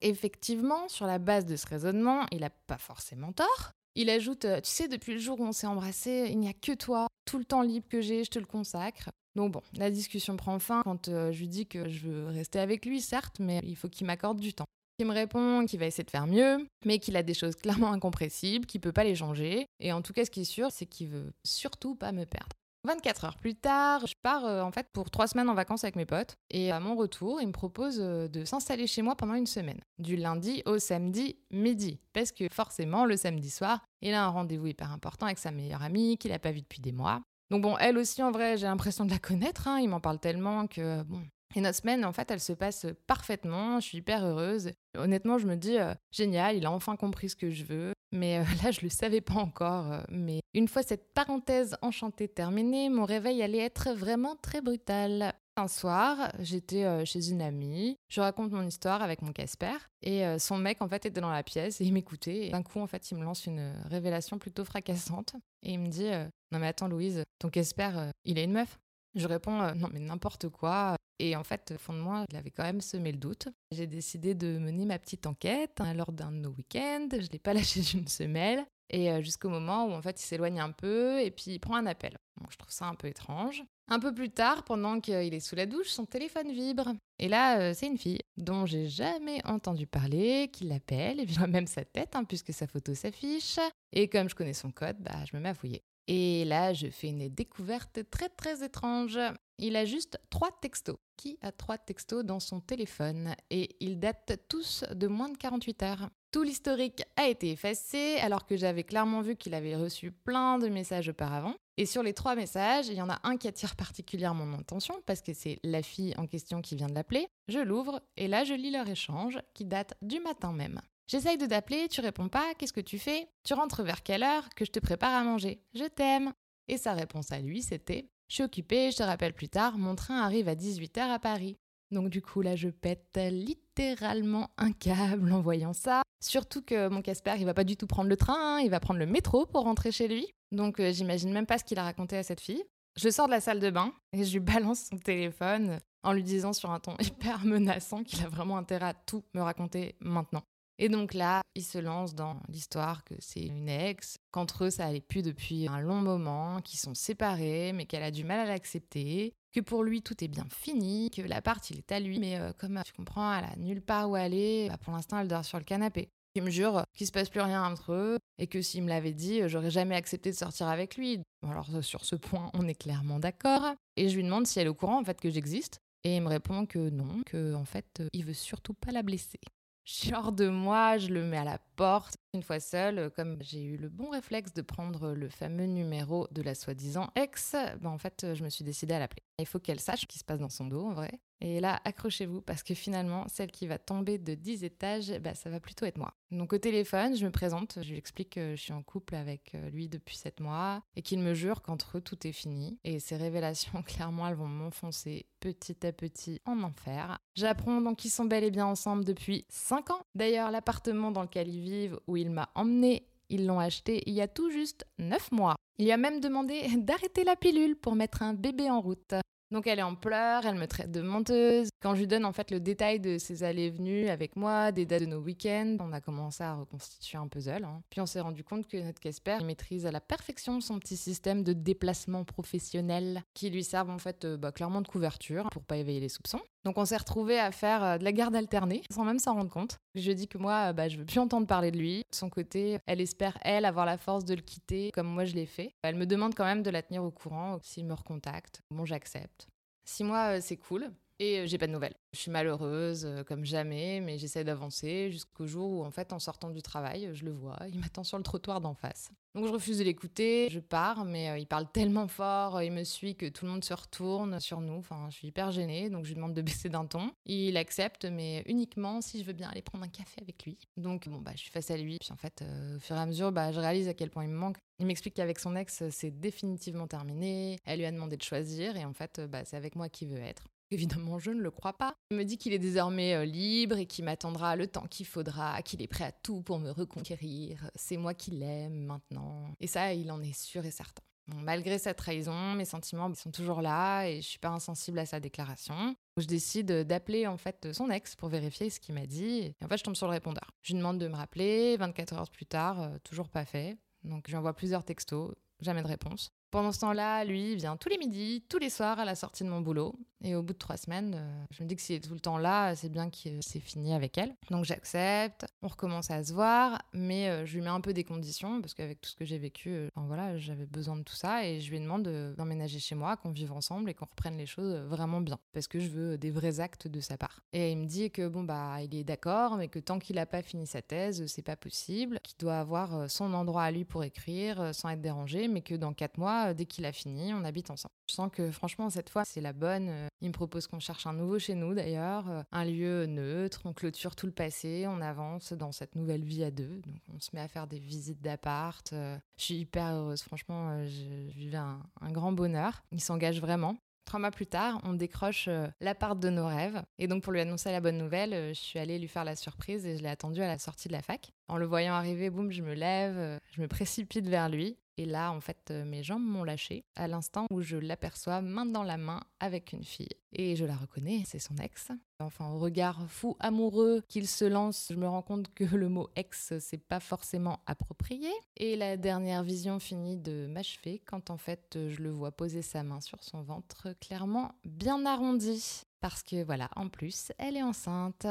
Effectivement, 0.00 0.88
sur 0.88 1.06
la 1.06 1.18
base 1.18 1.46
de 1.46 1.56
ce 1.56 1.66
raisonnement, 1.66 2.26
il 2.32 2.44
a 2.44 2.50
pas 2.50 2.78
forcément 2.78 3.32
tort. 3.32 3.72
Il 3.94 4.10
ajoute 4.10 4.40
Tu 4.40 4.70
sais, 4.70 4.88
depuis 4.88 5.14
le 5.14 5.18
jour 5.18 5.40
où 5.40 5.44
on 5.44 5.52
s'est 5.52 5.66
embrassé, 5.66 6.28
il 6.30 6.38
n'y 6.38 6.48
a 6.48 6.52
que 6.52 6.72
toi. 6.72 7.06
Tout 7.24 7.38
le 7.38 7.44
temps 7.44 7.62
libre 7.62 7.88
que 7.88 8.00
j'ai, 8.00 8.24
je 8.24 8.30
te 8.30 8.38
le 8.38 8.44
consacre. 8.44 9.10
Donc 9.34 9.52
bon, 9.52 9.62
la 9.74 9.90
discussion 9.90 10.36
prend 10.36 10.58
fin 10.58 10.82
quand 10.82 11.06
je 11.06 11.38
lui 11.38 11.48
dis 11.48 11.66
que 11.66 11.88
je 11.88 12.08
veux 12.08 12.26
rester 12.28 12.58
avec 12.58 12.86
lui, 12.86 13.00
certes, 13.00 13.36
mais 13.38 13.60
il 13.64 13.76
faut 13.76 13.88
qu'il 13.88 14.06
m'accorde 14.06 14.40
du 14.40 14.54
temps. 14.54 14.66
Il 14.98 15.06
me 15.06 15.12
répond 15.12 15.66
qu'il 15.66 15.78
va 15.78 15.86
essayer 15.86 16.04
de 16.04 16.10
faire 16.10 16.26
mieux, 16.26 16.66
mais 16.86 16.98
qu'il 16.98 17.16
a 17.16 17.22
des 17.22 17.34
choses 17.34 17.54
clairement 17.54 17.92
incompressibles, 17.92 18.64
qu'il 18.64 18.80
peut 18.80 18.92
pas 18.92 19.04
les 19.04 19.14
changer. 19.14 19.66
Et 19.78 19.92
en 19.92 20.00
tout 20.00 20.12
cas, 20.12 20.24
ce 20.24 20.30
qui 20.30 20.40
est 20.40 20.44
sûr, 20.44 20.68
c'est 20.70 20.86
qu'il 20.86 21.08
veut 21.08 21.32
surtout 21.44 21.94
pas 21.94 22.12
me 22.12 22.24
perdre. 22.24 22.56
24 22.86 23.24
heures 23.24 23.36
plus 23.36 23.54
tard, 23.54 24.06
je 24.06 24.14
pars 24.22 24.44
euh, 24.44 24.62
en 24.62 24.70
fait 24.70 24.88
pour 24.92 25.10
trois 25.10 25.26
semaines 25.26 25.48
en 25.48 25.54
vacances 25.54 25.84
avec 25.84 25.96
mes 25.96 26.06
potes. 26.06 26.36
Et 26.50 26.70
à 26.70 26.80
mon 26.80 26.94
retour, 26.94 27.40
il 27.40 27.48
me 27.48 27.52
propose 27.52 27.98
euh, 28.00 28.28
de 28.28 28.44
s'installer 28.44 28.86
chez 28.86 29.02
moi 29.02 29.16
pendant 29.16 29.34
une 29.34 29.46
semaine, 29.46 29.80
du 29.98 30.16
lundi 30.16 30.62
au 30.66 30.78
samedi 30.78 31.36
midi. 31.50 32.00
Parce 32.12 32.32
que 32.32 32.48
forcément, 32.48 33.04
le 33.04 33.16
samedi 33.16 33.50
soir, 33.50 33.84
il 34.00 34.14
a 34.14 34.24
un 34.24 34.28
rendez-vous 34.28 34.68
hyper 34.68 34.92
important 34.92 35.26
avec 35.26 35.38
sa 35.38 35.50
meilleure 35.50 35.82
amie 35.82 36.16
qu'il 36.16 36.30
n'a 36.30 36.38
pas 36.38 36.52
vue 36.52 36.62
depuis 36.62 36.80
des 36.80 36.92
mois. 36.92 37.20
Donc 37.50 37.62
bon, 37.62 37.76
elle 37.78 37.98
aussi, 37.98 38.22
en 38.22 38.30
vrai, 38.30 38.56
j'ai 38.56 38.66
l'impression 38.66 39.04
de 39.04 39.10
la 39.10 39.18
connaître. 39.18 39.68
Hein. 39.68 39.78
Il 39.80 39.88
m'en 39.88 40.00
parle 40.00 40.18
tellement 40.18 40.66
que 40.66 41.02
bon, 41.02 41.22
et 41.54 41.60
notre 41.60 41.78
semaine, 41.78 42.04
en 42.04 42.12
fait, 42.12 42.30
elle 42.30 42.40
se 42.40 42.52
passe 42.52 42.86
parfaitement. 43.06 43.80
Je 43.80 43.86
suis 43.86 43.98
hyper 43.98 44.24
heureuse. 44.24 44.72
Honnêtement, 44.96 45.38
je 45.38 45.46
me 45.46 45.56
dis, 45.56 45.78
euh, 45.78 45.94
génial, 46.10 46.56
il 46.56 46.66
a 46.66 46.70
enfin 46.70 46.96
compris 46.96 47.30
ce 47.30 47.36
que 47.36 47.50
je 47.50 47.64
veux. 47.64 47.92
Mais 48.12 48.38
euh, 48.38 48.44
là, 48.64 48.70
je 48.70 48.80
ne 48.80 48.84
le 48.84 48.90
savais 48.90 49.20
pas 49.20 49.34
encore. 49.34 49.92
Euh, 49.92 50.02
mais 50.10 50.40
une 50.54 50.68
fois 50.68 50.82
cette 50.82 51.14
parenthèse 51.14 51.76
enchantée 51.82 52.28
terminée, 52.28 52.88
mon 52.88 53.04
réveil 53.04 53.42
allait 53.42 53.58
être 53.58 53.92
vraiment 53.92 54.36
très 54.36 54.60
brutal. 54.60 55.32
Un 55.58 55.68
soir, 55.68 56.32
j'étais 56.40 57.06
chez 57.06 57.30
une 57.30 57.40
amie, 57.40 57.96
je 58.10 58.20
raconte 58.20 58.52
mon 58.52 58.66
histoire 58.66 59.00
avec 59.02 59.22
mon 59.22 59.32
Casper, 59.32 59.78
et 60.02 60.22
son 60.38 60.58
mec, 60.58 60.82
en 60.82 60.88
fait, 60.88 61.06
était 61.06 61.22
dans 61.22 61.30
la 61.30 61.42
pièce 61.42 61.80
et 61.80 61.84
il 61.84 61.94
m'écoutait. 61.94 62.50
D'un 62.50 62.62
coup, 62.62 62.78
en 62.78 62.86
fait, 62.86 63.10
il 63.10 63.16
me 63.16 63.24
lance 63.24 63.46
une 63.46 63.72
révélation 63.86 64.38
plutôt 64.38 64.66
fracassante. 64.66 65.34
Et 65.62 65.72
il 65.72 65.78
me 65.78 65.88
dit 65.88 66.10
Non, 66.52 66.58
mais 66.58 66.66
attends, 66.66 66.88
Louise, 66.88 67.24
ton 67.38 67.48
Casper, 67.48 68.10
il 68.26 68.38
est 68.38 68.44
une 68.44 68.52
meuf 68.52 68.78
je 69.16 69.26
réponds 69.26 69.74
non 69.74 69.88
mais 69.92 70.00
n'importe 70.00 70.48
quoi. 70.48 70.96
Et 71.18 71.34
en 71.34 71.44
fait, 71.44 71.72
au 71.74 71.78
fond 71.78 71.94
de 71.94 71.98
moi, 71.98 72.26
il 72.30 72.36
avait 72.36 72.50
quand 72.50 72.62
même 72.62 72.80
semé 72.80 73.10
le 73.10 73.18
doute. 73.18 73.48
J'ai 73.70 73.86
décidé 73.86 74.34
de 74.34 74.58
mener 74.58 74.84
ma 74.84 74.98
petite 74.98 75.26
enquête 75.26 75.80
hein, 75.80 75.94
lors 75.94 76.12
d'un 76.12 76.30
de 76.30 76.36
nos 76.36 76.50
week-ends. 76.50 77.08
Je 77.10 77.16
ne 77.16 77.32
l'ai 77.32 77.38
pas 77.38 77.54
lâché 77.54 77.80
d'une 77.80 78.06
semelle. 78.06 78.64
Et 78.90 79.10
euh, 79.10 79.20
jusqu'au 79.20 79.48
moment 79.48 79.86
où 79.86 79.92
en 79.92 80.02
fait 80.02 80.20
il 80.20 80.24
s'éloigne 80.24 80.60
un 80.60 80.70
peu 80.70 81.20
et 81.20 81.30
puis 81.30 81.52
il 81.52 81.58
prend 81.58 81.76
un 81.76 81.86
appel. 81.86 82.16
Donc 82.40 82.52
je 82.52 82.56
trouve 82.56 82.70
ça 82.70 82.86
un 82.86 82.94
peu 82.94 83.08
étrange. 83.08 83.64
Un 83.88 83.98
peu 83.98 84.12
plus 84.12 84.30
tard, 84.30 84.64
pendant 84.64 85.00
qu'il 85.00 85.32
est 85.32 85.40
sous 85.40 85.56
la 85.56 85.66
douche, 85.66 85.88
son 85.88 86.06
téléphone 86.06 86.52
vibre. 86.52 86.92
Et 87.18 87.28
là, 87.28 87.60
euh, 87.60 87.72
c'est 87.74 87.86
une 87.86 87.98
fille 87.98 88.20
dont 88.36 88.66
j'ai 88.66 88.88
jamais 88.88 89.40
entendu 89.46 89.86
parler, 89.86 90.50
qui 90.52 90.64
l'appelle, 90.64 91.20
et 91.20 91.26
vois 91.26 91.46
même 91.46 91.68
sa 91.68 91.84
tête, 91.84 92.14
hein, 92.16 92.24
puisque 92.24 92.52
sa 92.52 92.66
photo 92.66 92.94
s'affiche. 92.94 93.58
Et 93.92 94.08
comme 94.08 94.28
je 94.28 94.34
connais 94.34 94.54
son 94.54 94.70
code, 94.70 94.96
bah, 95.00 95.24
je 95.30 95.36
me 95.36 95.42
mets. 95.42 95.82
Et 96.08 96.44
là, 96.44 96.72
je 96.72 96.88
fais 96.88 97.08
une 97.08 97.28
découverte 97.28 98.00
très 98.10 98.28
très 98.28 98.64
étrange. 98.64 99.18
Il 99.58 99.76
a 99.76 99.84
juste 99.84 100.18
trois 100.30 100.50
textos. 100.60 100.96
Qui 101.16 101.38
a 101.40 101.50
trois 101.50 101.78
textos 101.78 102.24
dans 102.24 102.40
son 102.40 102.60
téléphone? 102.60 103.34
Et 103.50 103.76
ils 103.80 103.98
datent 103.98 104.38
tous 104.48 104.84
de 104.94 105.06
moins 105.06 105.30
de 105.30 105.36
48 105.36 105.82
heures. 105.82 106.10
Tout 106.30 106.42
l'historique 106.42 107.02
a 107.16 107.28
été 107.28 107.50
effacé 107.50 108.16
alors 108.20 108.44
que 108.44 108.56
j'avais 108.56 108.84
clairement 108.84 109.22
vu 109.22 109.36
qu'il 109.36 109.54
avait 109.54 109.76
reçu 109.76 110.12
plein 110.12 110.58
de 110.58 110.68
messages 110.68 111.08
auparavant. 111.08 111.54
Et 111.78 111.86
sur 111.86 112.02
les 112.02 112.12
trois 112.12 112.36
messages, 112.36 112.88
il 112.88 112.94
y 112.94 113.02
en 113.02 113.08
a 113.08 113.18
un 113.22 113.38
qui 113.38 113.48
attire 113.48 113.76
particulièrement 113.76 114.44
mon 114.44 114.58
attention 114.58 115.00
parce 115.06 115.22
que 115.22 115.32
c'est 115.32 115.58
la 115.62 115.82
fille 115.82 116.14
en 116.18 116.26
question 116.26 116.60
qui 116.60 116.76
vient 116.76 116.88
de 116.88 116.94
l'appeler. 116.94 117.26
Je 117.48 117.58
l'ouvre 117.58 118.02
et 118.16 118.28
là 118.28 118.44
je 118.44 118.54
lis 118.54 118.70
leur 118.70 118.88
échange 118.88 119.38
qui 119.54 119.64
date 119.64 119.94
du 120.02 120.20
matin 120.20 120.52
même. 120.52 120.80
J'essaye 121.08 121.38
de 121.38 121.46
t'appeler, 121.46 121.86
tu 121.88 122.00
réponds 122.00 122.28
pas, 122.28 122.54
qu'est-ce 122.54 122.72
que 122.72 122.80
tu 122.80 122.98
fais? 122.98 123.28
Tu 123.44 123.54
rentres 123.54 123.82
vers 123.82 124.02
quelle 124.02 124.24
heure? 124.24 124.48
Que 124.56 124.64
je 124.64 124.72
te 124.72 124.80
prépare 124.80 125.14
à 125.14 125.22
manger. 125.22 125.62
Je 125.72 125.84
t'aime. 125.84 126.32
Et 126.66 126.78
sa 126.78 126.94
réponse 126.94 127.30
à 127.30 127.38
lui, 127.38 127.62
c'était 127.62 128.08
Je 128.28 128.34
suis 128.34 128.42
occupée, 128.42 128.90
je 128.90 128.96
te 128.96 129.02
rappelle 129.04 129.32
plus 129.32 129.48
tard, 129.48 129.78
mon 129.78 129.94
train 129.94 130.20
arrive 130.20 130.48
à 130.48 130.56
18h 130.56 130.98
à 130.98 131.20
Paris. 131.20 131.56
Donc 131.92 132.08
du 132.08 132.20
coup 132.20 132.42
là 132.42 132.56
je 132.56 132.68
pète 132.68 133.16
littéralement 133.30 134.50
un 134.58 134.72
câble 134.72 135.32
en 135.32 135.40
voyant 135.40 135.72
ça. 135.72 136.02
Surtout 136.20 136.62
que 136.62 136.88
mon 136.88 137.02
Casper 137.02 137.34
il 137.38 137.44
va 137.44 137.54
pas 137.54 137.62
du 137.62 137.76
tout 137.76 137.86
prendre 137.86 138.08
le 138.08 138.16
train, 138.16 138.56
hein, 138.56 138.60
il 138.60 138.70
va 138.70 138.80
prendre 138.80 138.98
le 138.98 139.06
métro 139.06 139.46
pour 139.46 139.62
rentrer 139.62 139.92
chez 139.92 140.08
lui. 140.08 140.28
Donc 140.50 140.80
euh, 140.80 140.92
j'imagine 140.92 141.32
même 141.32 141.46
pas 141.46 141.58
ce 141.58 141.64
qu'il 141.64 141.78
a 141.78 141.84
raconté 141.84 142.16
à 142.16 142.24
cette 142.24 142.40
fille. 142.40 142.64
Je 142.96 143.08
sors 143.10 143.26
de 143.26 143.32
la 143.32 143.40
salle 143.40 143.60
de 143.60 143.70
bain 143.70 143.92
et 144.12 144.24
je 144.24 144.32
lui 144.32 144.40
balance 144.40 144.86
son 144.90 144.98
téléphone 144.98 145.78
en 146.02 146.12
lui 146.12 146.24
disant 146.24 146.52
sur 146.52 146.72
un 146.72 146.80
ton 146.80 146.96
hyper 147.00 147.44
menaçant 147.44 148.02
qu'il 148.02 148.24
a 148.24 148.28
vraiment 148.28 148.56
intérêt 148.56 148.86
à 148.86 148.94
tout 148.94 149.22
me 149.34 149.42
raconter 149.42 149.94
maintenant. 150.00 150.42
Et 150.78 150.88
donc 150.88 151.14
là, 151.14 151.42
il 151.54 151.64
se 151.64 151.78
lance 151.78 152.14
dans 152.14 152.40
l'histoire 152.48 153.02
que 153.04 153.14
c'est 153.18 153.44
une 153.44 153.68
ex, 153.68 154.18
qu'entre 154.30 154.64
eux 154.64 154.70
ça 154.70 154.86
allait 154.86 155.00
plus 155.00 155.22
depuis 155.22 155.68
un 155.68 155.80
long 155.80 156.02
moment, 156.02 156.60
qu'ils 156.60 156.78
sont 156.78 156.94
séparés, 156.94 157.72
mais 157.72 157.86
qu'elle 157.86 158.02
a 158.02 158.10
du 158.10 158.24
mal 158.24 158.40
à 158.40 158.44
l'accepter, 158.44 159.32
que 159.52 159.60
pour 159.60 159.82
lui 159.82 160.02
tout 160.02 160.22
est 160.22 160.28
bien 160.28 160.46
fini, 160.50 161.10
que 161.10 161.22
l'appart 161.22 161.70
il 161.70 161.78
est 161.78 161.92
à 161.92 162.00
lui, 162.00 162.18
mais 162.18 162.38
euh, 162.38 162.52
comme 162.58 162.80
tu 162.84 162.92
comprends, 162.92 163.34
elle 163.34 163.44
a 163.44 163.56
nulle 163.56 163.80
part 163.80 164.10
où 164.10 164.16
aller, 164.16 164.68
bah, 164.68 164.76
pour 164.76 164.92
l'instant 164.92 165.18
elle 165.18 165.28
dort 165.28 165.44
sur 165.46 165.58
le 165.58 165.64
canapé. 165.64 166.10
Il 166.34 166.42
me 166.42 166.50
jure 166.50 166.84
qu'il 166.94 167.06
se 167.06 167.12
passe 167.12 167.30
plus 167.30 167.40
rien 167.40 167.64
entre 167.64 167.94
eux 167.94 168.18
et 168.36 168.46
que 168.46 168.60
s'il 168.60 168.82
me 168.82 168.90
l'avait 168.90 169.14
dit, 169.14 169.40
j'aurais 169.48 169.70
jamais 169.70 169.94
accepté 169.94 170.30
de 170.30 170.36
sortir 170.36 170.68
avec 170.68 170.98
lui. 170.98 171.22
Alors 171.42 171.70
sur 171.82 172.04
ce 172.04 172.14
point, 172.14 172.50
on 172.52 172.68
est 172.68 172.74
clairement 172.74 173.18
d'accord. 173.18 173.74
Et 173.96 174.10
je 174.10 174.16
lui 174.16 174.22
demande 174.22 174.46
si 174.46 174.60
elle 174.60 174.66
est 174.66 174.68
au 174.68 174.74
courant 174.74 175.00
en 175.00 175.04
fait 175.04 175.18
que 175.18 175.30
j'existe 175.30 175.80
Et 176.04 176.16
il 176.16 176.22
me 176.22 176.28
répond 176.28 176.66
que 176.66 176.90
non, 176.90 177.22
que 177.24 177.54
en 177.54 177.64
fait, 177.64 178.02
il 178.12 178.26
veut 178.26 178.34
surtout 178.34 178.74
pas 178.74 178.92
la 178.92 179.02
blesser. 179.02 179.40
Genre 179.86 180.32
de 180.32 180.48
moi, 180.48 180.98
je 180.98 181.08
le 181.08 181.22
mets 181.22 181.38
à 181.38 181.44
la 181.44 181.58
porte. 181.76 182.16
Une 182.34 182.42
fois 182.42 182.60
seule, 182.60 183.10
comme 183.14 183.38
j'ai 183.40 183.62
eu 183.62 183.76
le 183.76 183.88
bon 183.88 184.10
réflexe 184.10 184.52
de 184.52 184.62
prendre 184.62 185.12
le 185.12 185.28
fameux 185.28 185.66
numéro 185.66 186.26
de 186.32 186.42
la 186.42 186.54
soi-disant 186.54 187.10
ex, 187.14 187.54
ben 187.80 187.90
en 187.90 187.98
fait, 187.98 188.34
je 188.34 188.42
me 188.42 188.50
suis 188.50 188.64
décidée 188.64 188.94
à 188.94 188.98
l'appeler. 188.98 189.22
Il 189.38 189.46
faut 189.46 189.58
qu'elle 189.58 189.80
sache 189.80 190.00
ce 190.00 190.06
qui 190.06 190.18
se 190.18 190.24
passe 190.24 190.40
dans 190.40 190.48
son 190.48 190.66
dos, 190.66 190.84
en 190.84 190.94
vrai. 190.94 191.20
Et 191.40 191.60
là, 191.60 191.80
accrochez-vous, 191.84 192.40
parce 192.40 192.62
que 192.62 192.74
finalement, 192.74 193.26
celle 193.28 193.50
qui 193.50 193.66
va 193.66 193.78
tomber 193.78 194.16
de 194.18 194.34
10 194.34 194.64
étages, 194.64 195.12
bah, 195.20 195.34
ça 195.34 195.50
va 195.50 195.60
plutôt 195.60 195.84
être 195.84 195.98
moi. 195.98 196.14
Donc 196.30 196.52
au 196.52 196.58
téléphone, 196.58 197.14
je 197.14 197.26
me 197.26 197.30
présente, 197.30 197.78
je 197.82 197.90
lui 197.90 197.98
explique 197.98 198.30
que 198.30 198.56
je 198.56 198.62
suis 198.62 198.72
en 198.72 198.82
couple 198.82 199.14
avec 199.14 199.54
euh, 199.54 199.68
lui 199.70 199.88
depuis 199.88 200.16
7 200.16 200.40
mois, 200.40 200.82
et 200.96 201.02
qu'il 201.02 201.18
me 201.18 201.34
jure 201.34 201.60
qu'entre 201.60 201.98
eux, 201.98 202.00
tout 202.00 202.26
est 202.26 202.32
fini. 202.32 202.78
Et 202.84 203.00
ces 203.00 203.16
révélations, 203.16 203.82
clairement, 203.86 204.26
elles 204.26 204.34
vont 204.34 204.48
m'enfoncer 204.48 205.26
petit 205.40 205.86
à 205.86 205.92
petit 205.92 206.40
en 206.46 206.62
enfer. 206.62 207.18
J'apprends 207.34 207.82
donc 207.82 207.98
qu'ils 207.98 208.10
sont 208.10 208.24
bel 208.24 208.42
et 208.42 208.50
bien 208.50 208.66
ensemble 208.66 209.04
depuis 209.04 209.44
5 209.50 209.90
ans. 209.90 210.06
D'ailleurs, 210.14 210.50
l'appartement 210.50 211.10
dans 211.10 211.22
lequel 211.22 211.48
ils 211.48 211.60
où 212.06 212.16
il 212.16 212.30
m'a 212.30 212.50
emmené, 212.54 213.06
ils 213.28 213.46
l'ont 213.46 213.58
acheté 213.58 214.02
il 214.06 214.14
y 214.14 214.20
a 214.20 214.28
tout 214.28 214.50
juste 214.50 214.86
9 214.98 215.32
mois. 215.32 215.56
Il 215.78 215.84
lui 215.84 215.92
a 215.92 215.96
même 215.96 216.20
demandé 216.20 216.66
d'arrêter 216.76 217.24
la 217.24 217.36
pilule 217.36 217.76
pour 217.76 217.94
mettre 217.94 218.22
un 218.22 218.34
bébé 218.34 218.70
en 218.70 218.80
route. 218.80 219.14
Donc 219.52 219.68
elle 219.68 219.78
est 219.78 219.82
en 219.82 219.94
pleurs, 219.94 220.44
elle 220.44 220.56
me 220.56 220.66
traite 220.66 220.90
de 220.90 221.00
menteuse. 221.00 221.68
Quand 221.80 221.94
je 221.94 222.00
lui 222.00 222.06
donne 222.08 222.24
en 222.24 222.32
fait 222.32 222.50
le 222.50 222.58
détail 222.58 222.98
de 222.98 223.16
ses 223.16 223.44
allées 223.44 223.66
et 223.66 223.70
venues 223.70 224.08
avec 224.08 224.34
moi, 224.34 224.72
des 224.72 224.86
dates 224.86 225.02
de 225.02 225.06
nos 225.06 225.20
week-ends, 225.20 225.76
on 225.78 225.92
a 225.92 226.00
commencé 226.00 226.42
à 226.42 226.54
reconstituer 226.54 227.16
un 227.16 227.28
puzzle. 227.28 227.64
Hein. 227.64 227.80
Puis 227.88 228.00
on 228.00 228.06
s'est 228.06 228.20
rendu 228.20 228.42
compte 228.42 228.66
que 228.66 228.76
notre 228.76 228.98
Casper 228.98 229.38
maîtrise 229.44 229.86
à 229.86 229.92
la 229.92 230.00
perfection 230.00 230.60
son 230.60 230.80
petit 230.80 230.96
système 230.96 231.44
de 231.44 231.52
déplacement 231.52 232.24
professionnel 232.24 233.22
qui 233.34 233.50
lui 233.50 233.62
servent 233.62 233.90
en 233.90 233.98
fait 233.98 234.24
euh, 234.24 234.36
bah, 234.36 234.50
clairement 234.50 234.80
de 234.80 234.88
couverture 234.88 235.48
pour 235.50 235.62
pas 235.62 235.76
éveiller 235.76 236.00
les 236.00 236.08
soupçons. 236.08 236.40
Donc 236.66 236.78
on 236.78 236.84
s'est 236.84 236.96
retrouvé 236.96 237.38
à 237.38 237.52
faire 237.52 237.84
euh, 237.84 237.96
de 237.96 238.02
la 238.02 238.10
garde 238.10 238.34
alternée 238.34 238.82
sans 238.90 239.04
même 239.04 239.20
s'en 239.20 239.34
rendre 239.34 239.50
compte. 239.50 239.78
Je 239.94 240.10
dit 240.10 240.26
que 240.26 240.36
moi, 240.36 240.72
bah, 240.72 240.88
je 240.88 240.98
veux 240.98 241.04
plus 241.04 241.20
entendre 241.20 241.46
parler 241.46 241.70
de 241.70 241.78
lui. 241.78 241.98
De 241.98 242.16
son 242.16 242.28
côté, 242.28 242.78
elle 242.86 243.00
espère, 243.00 243.38
elle, 243.42 243.64
avoir 243.64 243.86
la 243.86 243.96
force 243.96 244.24
de 244.24 244.34
le 244.34 244.40
quitter 244.40 244.90
comme 244.90 245.06
moi 245.06 245.24
je 245.24 245.34
l'ai 245.34 245.46
fait. 245.46 245.76
Elle 245.84 245.94
me 245.94 246.06
demande 246.06 246.34
quand 246.34 246.44
même 246.44 246.64
de 246.64 246.70
la 246.70 246.82
tenir 246.82 247.04
au 247.04 247.12
courant 247.12 247.60
s'il 247.62 247.86
me 247.86 247.94
recontacte. 247.94 248.62
Bon, 248.72 248.84
j'accepte. 248.84 249.46
Six 249.84 250.02
mois, 250.02 250.36
euh, 250.36 250.40
c'est 250.42 250.56
cool. 250.56 250.90
Et 251.18 251.46
j'ai 251.46 251.56
pas 251.56 251.66
de 251.66 251.72
nouvelles. 251.72 251.96
Je 252.12 252.18
suis 252.18 252.30
malheureuse 252.30 253.08
comme 253.26 253.44
jamais, 253.44 254.00
mais 254.00 254.18
j'essaie 254.18 254.44
d'avancer 254.44 255.10
jusqu'au 255.10 255.46
jour 255.46 255.70
où, 255.70 255.84
en 255.84 255.90
fait, 255.90 256.12
en 256.12 256.18
sortant 256.18 256.50
du 256.50 256.60
travail, 256.60 257.10
je 257.14 257.24
le 257.24 257.32
vois, 257.32 257.56
il 257.68 257.78
m'attend 257.78 258.04
sur 258.04 258.18
le 258.18 258.22
trottoir 258.22 258.60
d'en 258.60 258.74
face. 258.74 259.08
Donc 259.34 259.46
je 259.46 259.52
refuse 259.52 259.78
de 259.78 259.84
l'écouter, 259.84 260.48
je 260.50 260.60
pars, 260.60 261.04
mais 261.04 261.40
il 261.40 261.46
parle 261.46 261.70
tellement 261.70 262.08
fort, 262.08 262.62
il 262.62 262.72
me 262.72 262.84
suit 262.84 263.16
que 263.16 263.26
tout 263.26 263.44
le 263.44 263.50
monde 263.50 263.64
se 263.64 263.74
retourne 263.74 264.40
sur 264.40 264.60
nous. 264.60 264.78
Enfin, 264.78 265.08
je 265.10 265.16
suis 265.16 265.28
hyper 265.28 265.52
gênée, 265.52 265.90
donc 265.90 266.04
je 266.04 266.10
lui 266.10 266.16
demande 266.16 266.32
de 266.32 266.40
baisser 266.40 266.68
d'un 266.70 266.86
ton. 266.86 267.10
Il 267.26 267.56
accepte, 267.58 268.06
mais 268.06 268.42
uniquement 268.46 269.02
si 269.02 269.20
je 269.20 269.24
veux 269.24 269.34
bien 269.34 269.50
aller 269.50 269.60
prendre 269.62 269.84
un 269.84 269.88
café 269.88 270.22
avec 270.22 270.44
lui. 270.44 270.58
Donc 270.78 271.08
bon, 271.08 271.18
bah, 271.20 271.32
je 271.34 271.40
suis 271.40 271.50
face 271.50 271.70
à 271.70 271.76
lui, 271.76 271.98
puis 271.98 272.12
en 272.12 272.16
fait, 272.16 272.42
au 272.74 272.78
fur 272.78 272.96
et 272.96 272.98
à 272.98 273.06
mesure, 273.06 273.30
bah, 273.30 273.52
je 273.52 273.60
réalise 273.60 273.88
à 273.88 273.94
quel 273.94 274.10
point 274.10 274.24
il 274.24 274.30
me 274.30 274.38
manque. 274.38 274.56
Il 274.78 274.86
m'explique 274.86 275.14
qu'avec 275.14 275.38
son 275.38 275.54
ex, 275.54 275.82
c'est 275.90 276.10
définitivement 276.10 276.86
terminé. 276.86 277.58
Elle 277.64 277.78
lui 277.78 277.86
a 277.86 277.92
demandé 277.92 278.16
de 278.16 278.22
choisir, 278.22 278.76
et 278.76 278.84
en 278.84 278.92
fait, 278.94 279.20
bah, 279.20 279.44
c'est 279.44 279.56
avec 279.56 279.76
moi 279.76 279.88
qu'il 279.90 280.08
veut 280.08 280.20
être. 280.20 280.48
Évidemment, 280.70 281.18
je 281.18 281.30
ne 281.30 281.40
le 281.40 281.50
crois 281.50 281.74
pas. 281.74 281.96
Il 282.10 282.16
me 282.16 282.24
dit 282.24 282.38
qu'il 282.38 282.52
est 282.52 282.58
désormais 282.58 283.14
euh, 283.14 283.24
libre 283.24 283.78
et 283.78 283.86
qu'il 283.86 284.04
m'attendra 284.04 284.56
le 284.56 284.66
temps 284.66 284.86
qu'il 284.86 285.06
faudra, 285.06 285.62
qu'il 285.62 285.80
est 285.80 285.86
prêt 285.86 286.04
à 286.04 286.12
tout 286.12 286.42
pour 286.42 286.58
me 286.58 286.70
reconquérir. 286.70 287.70
C'est 287.76 287.96
moi 287.96 288.14
qui 288.14 288.32
l'aime 288.32 288.84
maintenant. 288.84 289.54
Et 289.60 289.68
ça, 289.68 289.92
il 289.94 290.10
en 290.10 290.22
est 290.22 290.36
sûr 290.36 290.64
et 290.64 290.72
certain. 290.72 291.02
malgré 291.28 291.78
cette 291.78 291.98
trahison, 291.98 292.54
mes 292.54 292.64
sentiments 292.64 293.12
sont 293.14 293.30
toujours 293.30 293.62
là 293.62 294.06
et 294.06 294.16
je 294.16 294.26
suis 294.26 294.38
pas 294.38 294.48
insensible 294.48 294.98
à 294.98 295.06
sa 295.06 295.20
déclaration. 295.20 295.94
Je 296.16 296.26
décide 296.26 296.72
d'appeler 296.84 297.26
en 297.26 297.36
fait 297.36 297.72
son 297.72 297.90
ex 297.90 298.16
pour 298.16 298.28
vérifier 298.28 298.70
ce 298.70 298.80
qu'il 298.80 298.94
m'a 298.94 299.06
dit. 299.06 299.38
Et 299.40 299.54
en 299.64 299.68
fait, 299.68 299.76
je 299.76 299.84
tombe 299.84 299.96
sur 299.96 300.06
le 300.06 300.12
répondeur. 300.12 300.50
Je 300.62 300.72
lui 300.72 300.78
demande 300.78 300.98
de 300.98 301.06
me 301.06 301.14
rappeler. 301.14 301.76
24 301.76 302.12
heures 302.14 302.30
plus 302.30 302.46
tard, 302.46 302.82
euh, 302.82 302.98
toujours 303.04 303.28
pas 303.28 303.44
fait. 303.44 303.76
Donc, 304.02 304.24
je 304.26 304.32
lui 304.32 304.38
envoie 304.38 304.54
plusieurs 304.54 304.84
textos. 304.84 305.32
Jamais 305.60 305.82
de 305.82 305.88
réponse. 305.88 306.32
Pendant 306.56 306.72
ce 306.72 306.80
temps-là, 306.80 307.22
lui, 307.26 307.52
il 307.52 307.58
vient 307.58 307.76
tous 307.76 307.90
les 307.90 307.98
midis, 307.98 308.42
tous 308.48 308.56
les 308.56 308.70
soirs 308.70 308.98
à 308.98 309.04
la 309.04 309.14
sortie 309.14 309.44
de 309.44 309.50
mon 309.50 309.60
boulot. 309.60 309.94
Et 310.24 310.34
au 310.34 310.42
bout 310.42 310.54
de 310.54 310.58
trois 310.58 310.76
semaines, 310.76 311.14
euh, 311.14 311.44
je 311.50 311.62
me 311.62 311.68
dis 311.68 311.76
que 311.76 311.82
s'il 311.82 311.96
est 311.96 312.00
tout 312.00 312.14
le 312.14 312.20
temps 312.20 312.38
là, 312.38 312.74
c'est 312.74 312.88
bien 312.88 313.10
que 313.10 313.40
c'est 313.40 313.60
fini 313.60 313.92
avec 313.92 314.16
elle. 314.16 314.34
Donc 314.50 314.64
j'accepte, 314.64 315.46
on 315.62 315.68
recommence 315.68 316.10
à 316.10 316.24
se 316.24 316.32
voir, 316.32 316.80
mais 316.92 317.28
euh, 317.28 317.44
je 317.44 317.54
lui 317.54 317.60
mets 317.60 317.68
un 317.68 317.80
peu 317.80 317.92
des 317.92 318.04
conditions 318.04 318.60
parce 318.60 318.72
qu'avec 318.72 319.00
tout 319.00 319.10
ce 319.10 319.14
que 319.14 319.24
j'ai 319.24 319.38
vécu, 319.38 319.70
euh, 319.70 319.88
voilà, 319.94 320.38
j'avais 320.38 320.66
besoin 320.66 320.96
de 320.96 321.02
tout 321.02 321.14
ça 321.14 321.46
et 321.46 321.60
je 321.60 321.70
lui 321.70 321.78
demande 321.78 322.08
d'emménager 322.36 322.78
chez 322.78 322.94
moi, 322.94 323.16
qu'on 323.16 323.30
vive 323.30 323.52
ensemble 323.52 323.90
et 323.90 323.94
qu'on 323.94 324.06
reprenne 324.06 324.38
les 324.38 324.46
choses 324.46 324.74
vraiment 324.88 325.20
bien 325.20 325.38
parce 325.52 325.68
que 325.68 325.78
je 325.78 325.88
veux 325.88 326.18
des 326.18 326.30
vrais 326.30 326.60
actes 326.60 326.88
de 326.88 327.00
sa 327.00 327.18
part. 327.18 327.40
Et 327.52 327.72
il 327.72 327.78
me 327.78 327.86
dit 327.86 328.10
que 328.10 328.26
bon 328.26 328.42
bah 328.42 328.78
il 328.82 328.94
est 328.94 329.04
d'accord, 329.04 329.56
mais 329.58 329.68
que 329.68 329.78
tant 329.78 329.98
qu'il 329.98 330.16
n'a 330.16 330.26
pas 330.26 330.42
fini 330.42 330.66
sa 330.66 330.80
thèse, 330.80 331.26
c'est 331.26 331.42
pas 331.42 331.56
possible, 331.56 332.18
qu'il 332.22 332.38
doit 332.38 332.58
avoir 332.58 333.10
son 333.10 333.34
endroit 333.34 333.64
à 333.64 333.70
lui 333.70 333.84
pour 333.84 334.02
écrire 334.02 334.74
sans 334.74 334.88
être 334.88 335.02
dérangé, 335.02 335.46
mais 335.46 335.60
que 335.60 335.74
dans 335.74 335.92
quatre 335.92 336.16
mois 336.16 336.45
euh, 336.46 336.54
dès 336.54 336.66
qu'il 336.66 336.84
a 336.84 336.92
fini, 336.92 337.32
on 337.34 337.44
habite 337.44 337.70
ensemble. 337.70 337.92
Je 338.08 338.14
sens 338.14 338.30
que 338.32 338.50
franchement, 338.50 338.90
cette 338.90 339.10
fois, 339.10 339.24
c'est 339.24 339.40
la 339.40 339.52
bonne. 339.52 339.88
Euh, 339.88 340.08
il 340.20 340.28
me 340.28 340.32
propose 340.32 340.66
qu'on 340.66 340.80
cherche 340.80 341.06
un 341.06 341.12
nouveau 341.12 341.38
chez 341.38 341.54
nous 341.54 341.74
d'ailleurs, 341.74 342.28
euh, 342.28 342.42
un 342.52 342.64
lieu 342.64 343.06
neutre, 343.06 343.62
on 343.64 343.72
clôture 343.72 344.16
tout 344.16 344.26
le 344.26 344.32
passé, 344.32 344.86
on 344.88 345.00
avance 345.00 345.52
dans 345.52 345.72
cette 345.72 345.94
nouvelle 345.94 346.24
vie 346.24 346.44
à 346.44 346.50
deux. 346.50 346.80
Donc 346.86 347.00
on 347.14 347.20
se 347.20 347.30
met 347.34 347.40
à 347.40 347.48
faire 347.48 347.66
des 347.66 347.78
visites 347.78 348.22
d'appart. 348.22 348.88
Je 348.90 349.18
suis 349.44 349.56
hyper 349.56 349.94
heureuse, 349.94 350.22
franchement, 350.22 350.84
je 350.86 351.30
vivais 351.32 351.56
un, 351.58 351.80
un 352.00 352.10
grand 352.10 352.32
bonheur. 352.32 352.82
Il 352.92 353.00
s'engage 353.00 353.40
vraiment. 353.40 353.76
Trois 354.04 354.20
mois 354.20 354.30
plus 354.30 354.46
tard, 354.46 354.80
on 354.84 354.92
décroche 354.92 355.48
l'appart 355.80 356.18
de 356.18 356.30
nos 356.30 356.46
rêves. 356.46 356.80
Et 356.98 357.08
donc, 357.08 357.24
pour 357.24 357.32
lui 357.32 357.40
annoncer 357.40 357.72
la 357.72 357.80
bonne 357.80 357.98
nouvelle, 357.98 358.54
je 358.54 358.60
suis 358.60 358.78
allée 358.78 359.00
lui 359.00 359.08
faire 359.08 359.24
la 359.24 359.34
surprise 359.34 359.84
et 359.84 359.96
je 359.96 360.02
l'ai 360.02 360.08
attendu 360.08 360.40
à 360.40 360.46
la 360.46 360.58
sortie 360.58 360.86
de 360.86 360.92
la 360.92 361.02
fac. 361.02 361.32
En 361.48 361.56
le 361.56 361.66
voyant 361.66 361.94
arriver, 361.94 362.30
boum, 362.30 362.52
je 362.52 362.62
me 362.62 362.74
lève, 362.74 363.40
je 363.50 363.60
me 363.60 363.66
précipite 363.66 364.28
vers 364.28 364.48
lui. 364.48 364.78
Et 364.98 365.04
là, 365.04 365.30
en 365.32 365.40
fait, 365.40 365.70
euh, 365.70 365.84
mes 365.84 366.02
jambes 366.02 366.24
m'ont 366.24 366.44
lâché 366.44 366.84
à 366.94 367.06
l'instant 367.06 367.46
où 367.50 367.60
je 367.60 367.76
l'aperçois 367.76 368.40
main 368.40 368.64
dans 368.64 368.82
la 368.82 368.96
main 368.96 369.22
avec 369.40 369.72
une 369.72 369.84
fille. 369.84 370.08
Et 370.32 370.56
je 370.56 370.64
la 370.64 370.74
reconnais, 370.74 371.22
c'est 371.26 371.38
son 371.38 371.56
ex. 371.56 371.92
Enfin, 372.18 372.50
au 372.50 372.58
regard 372.58 373.06
fou 373.10 373.36
amoureux 373.40 374.02
qu'il 374.08 374.26
se 374.26 374.44
lance, 374.44 374.88
je 374.90 374.96
me 374.96 375.06
rends 375.06 375.22
compte 375.22 375.52
que 375.54 375.64
le 375.64 375.88
mot 375.88 376.08
ex, 376.16 376.54
c'est 376.60 376.82
pas 376.82 377.00
forcément 377.00 377.60
approprié. 377.66 378.30
Et 378.56 378.76
la 378.76 378.96
dernière 378.96 379.42
vision 379.42 379.78
finit 379.78 380.16
de 380.16 380.46
m'achever 380.46 381.02
quand 381.04 381.30
en 381.30 381.36
fait 381.36 381.78
je 381.88 382.02
le 382.02 382.10
vois 382.10 382.32
poser 382.32 382.62
sa 382.62 382.82
main 382.82 383.00
sur 383.00 383.22
son 383.22 383.42
ventre, 383.42 383.94
clairement 384.00 384.54
bien 384.64 385.04
arrondi. 385.04 385.82
Parce 386.00 386.22
que 386.22 386.42
voilà, 386.42 386.70
en 386.76 386.88
plus, 386.88 387.32
elle 387.38 387.56
est 387.56 387.62
enceinte. 387.62 388.26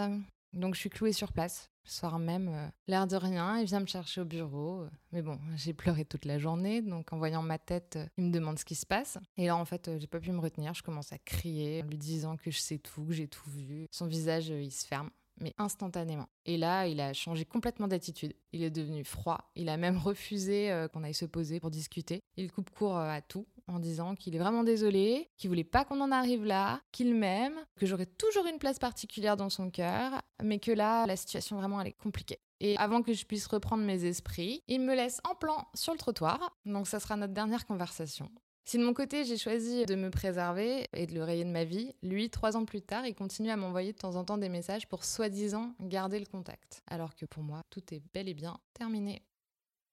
Donc 0.53 0.75
je 0.75 0.79
suis 0.79 0.89
clouée 0.89 1.13
sur 1.13 1.33
place. 1.33 1.69
Le 1.85 1.91
soir 1.91 2.17
même, 2.17 2.49
euh, 2.49 2.67
l'air 2.87 3.05
de 3.05 3.15
rien, 3.15 3.59
il 3.59 3.65
vient 3.65 3.79
me 3.79 3.85
chercher 3.85 4.21
au 4.21 4.25
bureau. 4.25 4.87
Mais 5.11 5.21
bon, 5.21 5.39
j'ai 5.55 5.73
pleuré 5.73 6.03
toute 6.03 6.25
la 6.25 6.39
journée, 6.39 6.81
donc 6.81 7.13
en 7.13 7.17
voyant 7.17 7.43
ma 7.43 7.59
tête, 7.59 7.97
euh, 7.97 8.07
il 8.17 8.25
me 8.25 8.31
demande 8.31 8.57
ce 8.57 8.65
qui 8.65 8.73
se 8.73 8.87
passe. 8.87 9.19
Et 9.37 9.45
là, 9.45 9.55
en 9.55 9.65
fait, 9.65 9.87
euh, 9.87 9.99
j'ai 9.99 10.07
pas 10.07 10.19
pu 10.19 10.31
me 10.31 10.39
retenir. 10.39 10.73
Je 10.73 10.81
commence 10.81 11.13
à 11.13 11.19
crier, 11.19 11.83
en 11.83 11.87
lui 11.87 11.99
disant 11.99 12.37
que 12.37 12.49
je 12.49 12.57
sais 12.57 12.79
tout, 12.79 13.05
que 13.05 13.13
j'ai 13.13 13.27
tout 13.27 13.49
vu. 13.51 13.87
Son 13.91 14.07
visage, 14.07 14.47
il 14.47 14.71
se 14.71 14.85
ferme 14.85 15.09
mais 15.41 15.53
instantanément. 15.57 16.29
Et 16.45 16.55
là, 16.55 16.87
il 16.87 17.01
a 17.01 17.11
changé 17.11 17.43
complètement 17.43 17.89
d'attitude. 17.89 18.33
Il 18.53 18.63
est 18.63 18.69
devenu 18.69 19.03
froid. 19.03 19.51
Il 19.57 19.67
a 19.67 19.75
même 19.75 19.97
refusé 19.97 20.87
qu'on 20.93 21.03
aille 21.03 21.13
se 21.13 21.25
poser 21.25 21.59
pour 21.59 21.71
discuter. 21.71 22.23
Il 22.37 22.49
coupe 22.53 22.69
court 22.69 22.95
à 22.97 23.21
tout 23.21 23.45
en 23.67 23.79
disant 23.79 24.15
qu'il 24.15 24.35
est 24.35 24.39
vraiment 24.39 24.63
désolé, 24.63 25.29
qu'il 25.37 25.49
voulait 25.49 25.63
pas 25.63 25.85
qu'on 25.85 26.01
en 26.01 26.11
arrive 26.11 26.45
là, 26.45 26.81
qu'il 26.91 27.15
m'aime, 27.15 27.55
que 27.77 27.85
j'aurais 27.85 28.05
toujours 28.05 28.45
une 28.45 28.59
place 28.59 28.79
particulière 28.79 29.37
dans 29.37 29.49
son 29.49 29.69
cœur, 29.69 30.21
mais 30.43 30.59
que 30.59 30.71
là, 30.71 31.05
la 31.05 31.15
situation 31.15 31.57
vraiment 31.57 31.81
elle 31.81 31.87
est 31.87 31.93
compliquée. 31.93 32.39
Et 32.59 32.77
avant 32.77 33.01
que 33.01 33.13
je 33.13 33.25
puisse 33.25 33.47
reprendre 33.47 33.83
mes 33.83 34.05
esprits, 34.05 34.61
il 34.67 34.81
me 34.81 34.95
laisse 34.95 35.19
en 35.29 35.35
plan 35.35 35.67
sur 35.73 35.93
le 35.93 35.99
trottoir. 35.99 36.57
Donc 36.65 36.87
ça 36.87 36.99
sera 36.99 37.17
notre 37.17 37.33
dernière 37.33 37.65
conversation. 37.65 38.31
Si 38.67 38.79
de 38.79 38.83
mon 38.83 38.93
côté 38.93 39.25
j'ai 39.25 39.37
choisi 39.37 39.85
de 39.85 39.93
me 39.93 40.09
préserver 40.09 40.87
et 40.93 41.05
de 41.05 41.13
le 41.13 41.23
rayer 41.23 41.43
de 41.43 41.51
ma 41.51 41.65
vie, 41.65 41.93
lui, 42.01 42.31
trois 42.31 42.57
ans 42.57 42.65
plus 42.65 42.81
tard, 42.81 43.05
il 43.05 43.13
continue 43.13 43.51
à 43.51 43.57
m'envoyer 43.57 43.93
de 43.93 43.97
temps 43.97 44.15
en 44.15 44.23
temps 44.23 44.39
des 44.39 44.49
messages 44.49 44.87
pour 44.87 45.05
soi-disant 45.05 45.75
garder 45.79 46.17
le 46.17 46.25
contact. 46.25 46.81
Alors 46.87 47.13
que 47.13 47.25
pour 47.25 47.43
moi, 47.43 47.61
tout 47.69 47.93
est 47.93 48.01
bel 48.13 48.27
et 48.27 48.33
bien 48.33 48.57
terminé. 48.73 49.21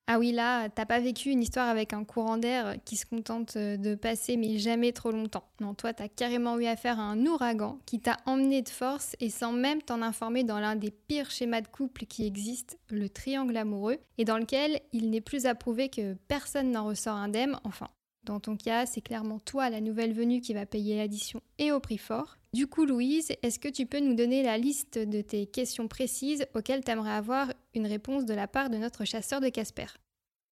Ah 0.09 0.19
oui, 0.19 0.33
là, 0.33 0.69
t'as 0.69 0.85
pas 0.85 0.99
vécu 0.99 1.31
une 1.31 1.43
histoire 1.43 1.69
avec 1.69 1.93
un 1.93 2.05
courant 2.05 2.37
d'air 2.37 2.77
qui 2.85 2.97
se 2.97 3.07
contente 3.07 3.57
de 3.57 3.95
passer, 3.95 4.37
mais 4.37 4.59
jamais 4.59 4.93
trop 4.93 5.13
longtemps. 5.13 5.45
Non, 5.61 5.75
toi, 5.75 5.95
t'as 5.95 6.09
carrément 6.09 6.59
eu 6.59 6.67
affaire 6.67 6.99
à 6.99 7.05
un 7.05 7.25
ouragan 7.25 7.79
qui 7.87 8.01
t'a 8.01 8.17
emmené 8.27 8.63
de 8.63 8.69
force 8.69 9.15
et 9.21 9.31
sans 9.31 9.53
même 9.53 9.81
t'en 9.81 10.03
informer 10.03 10.43
dans 10.43 10.59
l'un 10.59 10.75
des 10.75 10.91
pires 10.91 11.31
schémas 11.31 11.61
de 11.61 11.69
couple 11.69 12.07
qui 12.07 12.27
existent, 12.27 12.75
le 12.91 13.09
triangle 13.09 13.57
amoureux, 13.57 13.99
et 14.19 14.25
dans 14.25 14.39
lequel 14.39 14.81
il 14.93 15.09
n'est 15.09 15.21
plus 15.21 15.47
à 15.47 15.55
prouver 15.55 15.89
que 15.89 16.15
personne 16.27 16.73
n'en 16.73 16.85
ressort 16.87 17.17
indemne, 17.17 17.59
enfin. 17.65 17.87
Dans 18.25 18.39
ton 18.39 18.57
cas, 18.57 18.87
c'est 18.87 19.01
clairement 19.01 19.41
toi, 19.41 19.69
la 19.69 19.81
nouvelle 19.81 20.13
venue, 20.13 20.41
qui 20.41 20.55
va 20.55 20.65
payer 20.65 20.97
l'addition 20.97 21.41
et 21.59 21.73
au 21.73 21.81
prix 21.81 21.99
fort. 21.99 22.37
Du 22.55 22.69
coup, 22.69 22.85
Louise, 22.85 23.33
est-ce 23.43 23.59
que 23.59 23.69
tu 23.69 23.87
peux 23.87 23.99
nous 23.99 24.15
donner 24.15 24.43
la 24.43 24.59
liste 24.59 24.99
de 24.99 25.21
tes 25.23 25.47
questions 25.47 25.89
précises 25.89 26.47
auxquelles 26.55 26.85
tu 26.85 26.91
aimerais 26.93 27.13
avoir 27.13 27.53
une 27.75 27.87
réponse 27.87 28.25
de 28.25 28.35
la 28.35 28.47
part 28.47 28.71
de 28.71 28.77
notre 28.77 29.05
chasseur 29.05 29.41
de 29.41 29.49
Casper? 29.49 29.87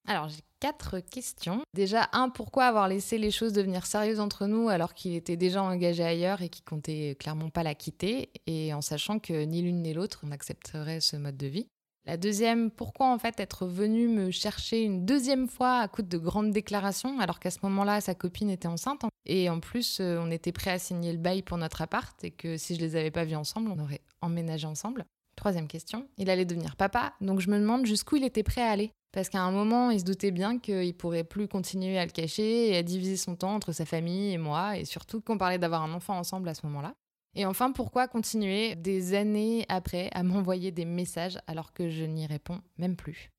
Alors, 0.09 0.29
j'ai 0.29 0.41
quatre 0.59 0.99
questions. 0.99 1.63
Déjà, 1.75 2.09
un, 2.13 2.29
pourquoi 2.29 2.65
avoir 2.65 2.89
laissé 2.89 3.19
les 3.19 3.31
choses 3.31 3.53
devenir 3.53 3.87
sérieuses 3.87 4.19
entre 4.19 4.47
nous 4.47 4.69
alors 4.69 4.95
qu'il 4.95 5.15
était 5.15 5.37
déjà 5.37 5.63
engagé 5.63 6.03
ailleurs 6.03 6.43
et 6.43 6.49
qu'il 6.49 6.65
comptait 6.65 7.17
clairement 7.21 7.51
pas 7.51 7.63
la 7.63 7.75
quitter, 7.75 8.31
et 8.47 8.75
en 8.75 8.81
sachant 8.81 9.19
que 9.19 9.45
ni 9.45 9.63
l'une 9.63 9.83
ni 9.83 9.93
l'autre 9.93 10.27
n'accepterait 10.27 11.01
ce 11.01 11.17
mode 11.17 11.37
de 11.37 11.47
vie. 11.47 11.69
La 12.11 12.17
deuxième, 12.17 12.73
pourquoi 12.73 13.07
en 13.07 13.19
fait 13.21 13.39
être 13.39 13.67
venu 13.67 14.09
me 14.09 14.33
chercher 14.33 14.83
une 14.83 15.07
deuxième 15.07 15.47
fois 15.47 15.79
à 15.79 15.87
coup 15.87 16.03
de 16.03 16.19
grandes 16.19 16.51
déclarations 16.51 17.21
alors 17.21 17.39
qu'à 17.39 17.53
ce 17.53 17.59
moment-là 17.63 18.01
sa 18.01 18.17
copine 18.17 18.51
était 18.51 18.67
enceinte 18.67 19.03
et 19.27 19.49
en 19.49 19.61
plus 19.61 20.01
euh, 20.01 20.21
on 20.21 20.29
était 20.33 20.51
prêt 20.51 20.73
à 20.73 20.81
signer 20.81 21.13
le 21.13 21.19
bail 21.19 21.43
pour 21.43 21.57
notre 21.57 21.83
appart 21.83 22.13
et 22.25 22.33
que 22.33 22.57
si 22.57 22.75
je 22.75 22.81
les 22.81 22.97
avais 22.97 23.13
pas 23.13 23.23
vus 23.23 23.37
ensemble 23.37 23.71
on 23.71 23.81
aurait 23.81 24.01
emménagé 24.23 24.67
ensemble. 24.67 25.05
Troisième 25.37 25.69
question, 25.69 26.09
il 26.19 26.31
allait 26.31 26.45
devenir 26.45 26.75
papa 26.75 27.13
donc 27.21 27.39
je 27.39 27.49
me 27.49 27.61
demande 27.61 27.87
jusqu'où 27.87 28.17
il 28.17 28.25
était 28.25 28.43
prêt 28.43 28.63
à 28.63 28.71
aller. 28.71 28.91
Parce 29.13 29.29
qu'à 29.29 29.43
un 29.43 29.51
moment, 29.51 29.91
il 29.91 29.99
se 29.99 30.05
doutait 30.05 30.31
bien 30.31 30.61
qu'il 30.61 30.95
pourrait 30.95 31.25
plus 31.25 31.49
continuer 31.49 31.99
à 31.99 32.05
le 32.05 32.13
cacher 32.13 32.71
et 32.71 32.77
à 32.77 32.85
diviser 32.85 33.17
son 33.17 33.35
temps 33.35 33.57
entre 33.57 33.73
sa 33.73 33.85
famille 33.85 34.33
et 34.33 34.39
moi, 34.39 34.79
et 34.79 34.85
surtout 34.85 35.21
qu'on 35.21 35.37
parlait 35.37 35.59
d'avoir 35.59 35.83
un 35.83 35.93
enfant 35.93 36.17
ensemble 36.17 36.49
à 36.49 36.55
ce 36.55 36.65
moment-là. 36.67 36.95
Et 37.35 37.47
enfin, 37.47 37.71
pourquoi 37.71 38.09
continuer 38.09 38.75
des 38.75 39.15
années 39.15 39.65
après 39.69 40.11
à 40.13 40.23
m'envoyer 40.23 40.73
des 40.73 40.85
messages 40.85 41.39
alors 41.47 41.73
que 41.73 41.89
je 41.89 42.05
n'y 42.05 42.27
réponds 42.27 42.61
même 42.77 42.97
plus? 42.97 43.31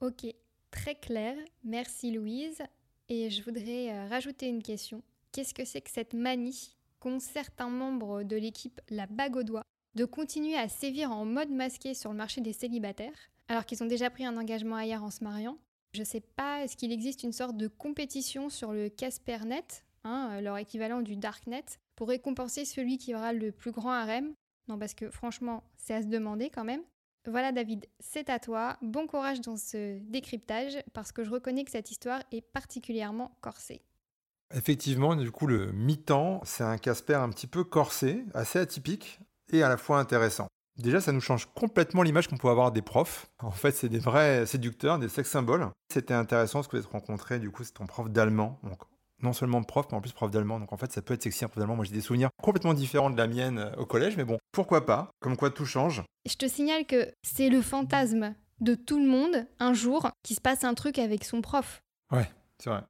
Ok, 0.00 0.26
très 0.70 0.94
clair. 0.94 1.36
Merci 1.64 2.12
Louise. 2.12 2.62
Et 3.08 3.30
je 3.30 3.42
voudrais 3.42 3.90
euh, 3.90 4.08
rajouter 4.08 4.48
une 4.48 4.62
question. 4.62 5.02
Qu'est-ce 5.32 5.54
que 5.54 5.64
c'est 5.64 5.80
que 5.80 5.90
cette 5.90 6.12
manie 6.12 6.76
qu'ont 7.00 7.20
certains 7.20 7.70
membres 7.70 8.22
de 8.22 8.36
l'équipe 8.36 8.80
La 8.90 9.06
Bague 9.06 9.44
de 9.94 10.04
continuer 10.04 10.56
à 10.56 10.68
sévir 10.68 11.10
en 11.10 11.24
mode 11.24 11.50
masqué 11.50 11.94
sur 11.94 12.10
le 12.10 12.16
marché 12.16 12.40
des 12.40 12.52
célibataires 12.52 13.30
alors 13.48 13.64
qu'ils 13.64 13.82
ont 13.82 13.86
déjà 13.86 14.10
pris 14.10 14.26
un 14.26 14.36
engagement 14.36 14.76
ailleurs 14.76 15.02
en 15.02 15.10
se 15.10 15.24
mariant? 15.24 15.56
Je 15.94 16.02
sais 16.04 16.20
pas, 16.20 16.62
est-ce 16.62 16.76
qu'il 16.76 16.92
existe 16.92 17.22
une 17.22 17.32
sorte 17.32 17.56
de 17.56 17.66
compétition 17.66 18.50
sur 18.50 18.72
le 18.72 18.90
Caspernet, 18.90 19.84
hein, 20.04 20.32
euh, 20.32 20.40
leur 20.42 20.58
équivalent 20.58 21.00
du 21.00 21.16
Darknet, 21.16 21.64
pour 21.98 22.08
récompenser 22.10 22.64
celui 22.64 22.96
qui 22.96 23.12
aura 23.12 23.32
le 23.32 23.50
plus 23.50 23.72
grand 23.72 23.90
harem. 23.90 24.32
Non, 24.68 24.78
parce 24.78 24.94
que 24.94 25.10
franchement, 25.10 25.64
c'est 25.76 25.94
à 25.94 26.02
se 26.02 26.06
demander 26.06 26.48
quand 26.48 26.62
même. 26.62 26.82
Voilà 27.26 27.50
David, 27.50 27.86
c'est 27.98 28.30
à 28.30 28.38
toi. 28.38 28.76
Bon 28.82 29.08
courage 29.08 29.40
dans 29.40 29.56
ce 29.56 29.98
décryptage 30.08 30.78
parce 30.92 31.10
que 31.10 31.24
je 31.24 31.30
reconnais 31.30 31.64
que 31.64 31.72
cette 31.72 31.90
histoire 31.90 32.22
est 32.30 32.40
particulièrement 32.40 33.36
corsée. 33.40 33.82
Effectivement, 34.54 35.16
du 35.16 35.32
coup, 35.32 35.48
le 35.48 35.72
mi-temps, 35.72 36.40
c'est 36.44 36.62
un 36.62 36.78
Casper 36.78 37.14
un 37.14 37.30
petit 37.30 37.48
peu 37.48 37.64
corsé, 37.64 38.24
assez 38.32 38.60
atypique 38.60 39.18
et 39.52 39.64
à 39.64 39.68
la 39.68 39.76
fois 39.76 39.98
intéressant. 39.98 40.46
Déjà, 40.76 41.00
ça 41.00 41.10
nous 41.10 41.20
change 41.20 41.46
complètement 41.52 42.04
l'image 42.04 42.28
qu'on 42.28 42.36
peut 42.36 42.48
avoir 42.48 42.70
des 42.70 42.80
profs. 42.80 43.28
En 43.40 43.50
fait, 43.50 43.72
c'est 43.72 43.88
des 43.88 43.98
vrais 43.98 44.46
séducteurs, 44.46 45.00
des 45.00 45.08
sex 45.08 45.28
symboles. 45.28 45.68
C'était 45.92 46.14
intéressant 46.14 46.62
ce 46.62 46.68
que 46.68 46.76
vous 46.76 46.84
êtes 46.84 46.92
rencontré, 46.92 47.40
du 47.40 47.50
coup, 47.50 47.64
c'est 47.64 47.74
ton 47.74 47.86
prof 47.86 48.08
d'allemand. 48.08 48.60
Donc, 48.62 48.84
non 49.22 49.32
seulement 49.32 49.62
prof, 49.62 49.86
mais 49.90 49.96
en 49.96 50.00
plus 50.00 50.12
prof 50.12 50.30
d'allemand. 50.30 50.60
Donc 50.60 50.72
en 50.72 50.76
fait, 50.76 50.92
ça 50.92 51.02
peut 51.02 51.14
être 51.14 51.22
sexy 51.22 51.44
un 51.44 51.48
prof 51.48 51.58
d'allemand. 51.58 51.76
Moi, 51.76 51.84
j'ai 51.84 51.94
des 51.94 52.00
souvenirs 52.00 52.30
complètement 52.42 52.74
différents 52.74 53.10
de 53.10 53.16
la 53.16 53.26
mienne 53.26 53.58
euh, 53.58 53.76
au 53.76 53.86
collège, 53.86 54.16
mais 54.16 54.24
bon, 54.24 54.38
pourquoi 54.52 54.86
pas? 54.86 55.10
Comme 55.20 55.36
quoi 55.36 55.50
tout 55.50 55.66
change. 55.66 56.02
Je 56.28 56.34
te 56.34 56.46
signale 56.46 56.86
que 56.86 57.12
c'est 57.22 57.48
le 57.48 57.62
fantasme 57.62 58.34
de 58.60 58.74
tout 58.74 58.98
le 58.98 59.06
monde, 59.06 59.46
un 59.60 59.72
jour, 59.72 60.10
qui 60.22 60.34
se 60.34 60.40
passe 60.40 60.64
un 60.64 60.74
truc 60.74 60.98
avec 60.98 61.24
son 61.24 61.40
prof. 61.40 61.82
Ouais, 62.10 62.28
c'est 62.58 62.70
vrai. 62.70 62.82